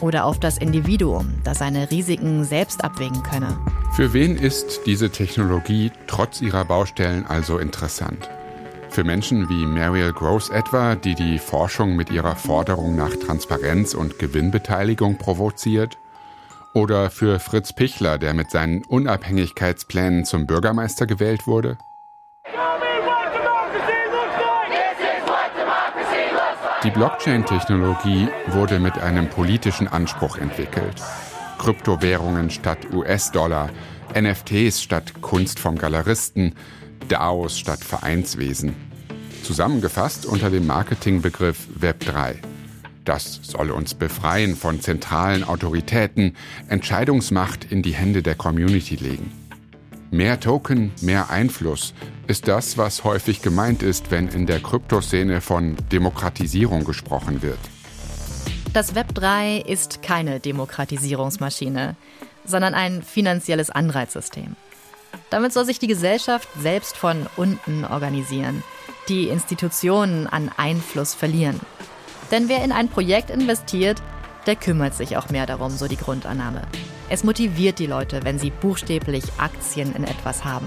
oder 0.00 0.24
auf 0.24 0.40
das 0.40 0.58
Individuum, 0.58 1.34
das 1.44 1.58
seine 1.58 1.90
Risiken 1.90 2.44
selbst 2.44 2.84
abwägen 2.84 3.22
könne. 3.22 3.58
Für 3.94 4.12
wen 4.12 4.36
ist 4.36 4.82
diese 4.86 5.10
Technologie 5.10 5.90
trotz 6.06 6.40
ihrer 6.40 6.64
Baustellen 6.64 7.26
also 7.26 7.58
interessant? 7.58 8.28
Für 8.96 9.04
Menschen 9.04 9.50
wie 9.50 9.66
Mariel 9.66 10.14
Gross 10.14 10.48
etwa, 10.48 10.94
die 10.94 11.14
die 11.14 11.38
Forschung 11.38 11.96
mit 11.96 12.08
ihrer 12.08 12.34
Forderung 12.34 12.96
nach 12.96 13.14
Transparenz 13.14 13.92
und 13.92 14.18
Gewinnbeteiligung 14.18 15.18
provoziert? 15.18 15.98
Oder 16.72 17.10
für 17.10 17.38
Fritz 17.38 17.74
Pichler, 17.74 18.16
der 18.16 18.32
mit 18.32 18.50
seinen 18.50 18.86
Unabhängigkeitsplänen 18.86 20.24
zum 20.24 20.46
Bürgermeister 20.46 21.04
gewählt 21.04 21.46
wurde? 21.46 21.76
Die 26.82 26.90
Blockchain-Technologie 26.90 28.28
wurde 28.46 28.80
mit 28.80 28.96
einem 28.96 29.28
politischen 29.28 29.88
Anspruch 29.88 30.38
entwickelt. 30.38 31.02
Kryptowährungen 31.58 32.48
statt 32.48 32.78
US-Dollar, 32.94 33.68
NFTs 34.18 34.82
statt 34.82 35.20
Kunst 35.20 35.58
vom 35.58 35.76
Galeristen, 35.76 36.54
DAOs 37.10 37.58
statt 37.58 37.84
Vereinswesen. 37.84 38.85
Zusammengefasst 39.46 40.26
unter 40.26 40.50
dem 40.50 40.66
Marketingbegriff 40.66 41.68
Web 41.76 42.00
3. 42.00 42.40
Das 43.04 43.38
soll 43.44 43.70
uns 43.70 43.94
befreien 43.94 44.56
von 44.56 44.80
zentralen 44.80 45.44
Autoritäten, 45.44 46.34
Entscheidungsmacht 46.68 47.70
in 47.70 47.80
die 47.80 47.94
Hände 47.94 48.24
der 48.24 48.34
Community 48.34 48.96
legen. 48.96 49.30
Mehr 50.10 50.40
Token, 50.40 50.90
mehr 51.00 51.30
Einfluss 51.30 51.94
ist 52.26 52.48
das, 52.48 52.76
was 52.76 53.04
häufig 53.04 53.40
gemeint 53.40 53.84
ist, 53.84 54.10
wenn 54.10 54.26
in 54.26 54.46
der 54.46 54.58
Kryptoszene 54.58 55.40
von 55.40 55.76
Demokratisierung 55.92 56.84
gesprochen 56.84 57.40
wird. 57.40 57.60
Das 58.72 58.96
Web 58.96 59.14
3 59.14 59.58
ist 59.58 60.02
keine 60.02 60.40
Demokratisierungsmaschine, 60.40 61.94
sondern 62.44 62.74
ein 62.74 63.00
finanzielles 63.00 63.70
Anreizsystem. 63.70 64.56
Damit 65.30 65.52
soll 65.52 65.64
sich 65.64 65.78
die 65.78 65.86
Gesellschaft 65.86 66.48
selbst 66.60 66.96
von 66.96 67.28
unten 67.36 67.84
organisieren, 67.84 68.64
die 69.08 69.28
Institutionen 69.28 70.26
an 70.26 70.50
Einfluss 70.56 71.14
verlieren. 71.14 71.60
Denn 72.30 72.48
wer 72.48 72.64
in 72.64 72.72
ein 72.72 72.88
Projekt 72.88 73.30
investiert, 73.30 74.02
der 74.46 74.56
kümmert 74.56 74.94
sich 74.94 75.16
auch 75.16 75.28
mehr 75.28 75.46
darum, 75.46 75.70
so 75.70 75.88
die 75.88 75.96
Grundannahme. 75.96 76.62
Es 77.08 77.24
motiviert 77.24 77.78
die 77.78 77.86
Leute, 77.86 78.24
wenn 78.24 78.38
sie 78.38 78.50
buchstäblich 78.50 79.24
Aktien 79.38 79.94
in 79.94 80.04
etwas 80.04 80.44
haben. 80.44 80.66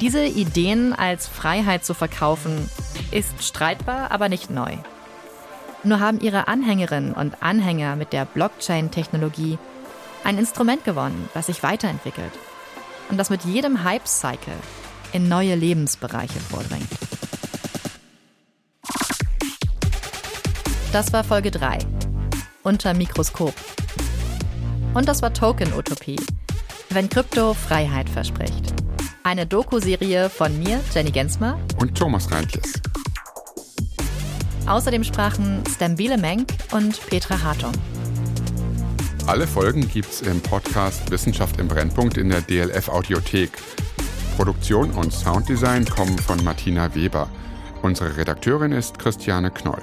Diese 0.00 0.24
Ideen 0.24 0.92
als 0.92 1.26
Freiheit 1.26 1.84
zu 1.84 1.94
verkaufen, 1.94 2.68
ist 3.10 3.42
streitbar, 3.42 4.10
aber 4.10 4.28
nicht 4.28 4.50
neu. 4.50 4.76
Nur 5.84 6.00
haben 6.00 6.20
ihre 6.20 6.48
Anhängerinnen 6.48 7.12
und 7.12 7.42
Anhänger 7.42 7.96
mit 7.96 8.12
der 8.12 8.24
Blockchain-Technologie 8.24 9.58
ein 10.24 10.38
Instrument 10.38 10.84
gewonnen, 10.84 11.28
das 11.34 11.46
sich 11.46 11.62
weiterentwickelt 11.62 12.32
und 13.08 13.16
das 13.16 13.30
mit 13.30 13.44
jedem 13.44 13.84
Hype-Cycle 13.84 14.56
in 15.16 15.28
neue 15.28 15.54
Lebensbereiche 15.54 16.38
vordringt. 16.38 16.86
Das 20.92 21.10
war 21.14 21.24
Folge 21.24 21.50
3. 21.50 21.78
Unter 22.62 22.92
Mikroskop. 22.92 23.54
Und 24.92 25.08
das 25.08 25.22
war 25.22 25.32
Token 25.32 25.72
Utopie. 25.72 26.20
Wenn 26.90 27.08
Krypto 27.08 27.54
Freiheit 27.54 28.10
verspricht. 28.10 28.74
Eine 29.24 29.46
Doku-Serie 29.46 30.28
von 30.28 30.58
mir, 30.58 30.80
Jenny 30.94 31.10
Gensmer. 31.10 31.58
Und 31.78 31.96
Thomas 31.96 32.30
Reintjes. 32.30 32.74
Außerdem 34.66 35.02
sprachen 35.02 35.62
Stambile 35.74 36.18
Menk 36.18 36.50
und 36.72 37.00
Petra 37.06 37.42
Hartung. 37.42 37.72
Alle 39.26 39.46
Folgen 39.46 39.88
gibt's 39.88 40.20
im 40.20 40.42
Podcast 40.42 41.10
Wissenschaft 41.10 41.58
im 41.58 41.68
Brennpunkt 41.68 42.18
in 42.18 42.28
der 42.28 42.42
DLF 42.42 42.90
Audiothek. 42.90 43.50
Produktion 44.36 44.90
und 44.90 45.14
Sounddesign 45.14 45.86
kommen 45.86 46.18
von 46.18 46.44
Martina 46.44 46.94
Weber. 46.94 47.28
Unsere 47.80 48.18
Redakteurin 48.18 48.70
ist 48.70 48.98
Christiane 48.98 49.50
Knoll. 49.50 49.80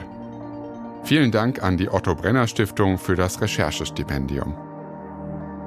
Vielen 1.03 1.31
Dank 1.31 1.63
an 1.63 1.75
die 1.75 1.89
Otto 1.89 2.13
Brenner 2.13 2.45
Stiftung 2.45 2.99
für 2.99 3.15
das 3.15 3.41
Recherchestipendium. 3.41 4.55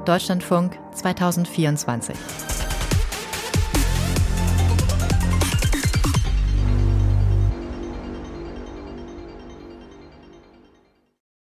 Deutschlandfunk 0.05 0.79
2024. 0.95 2.17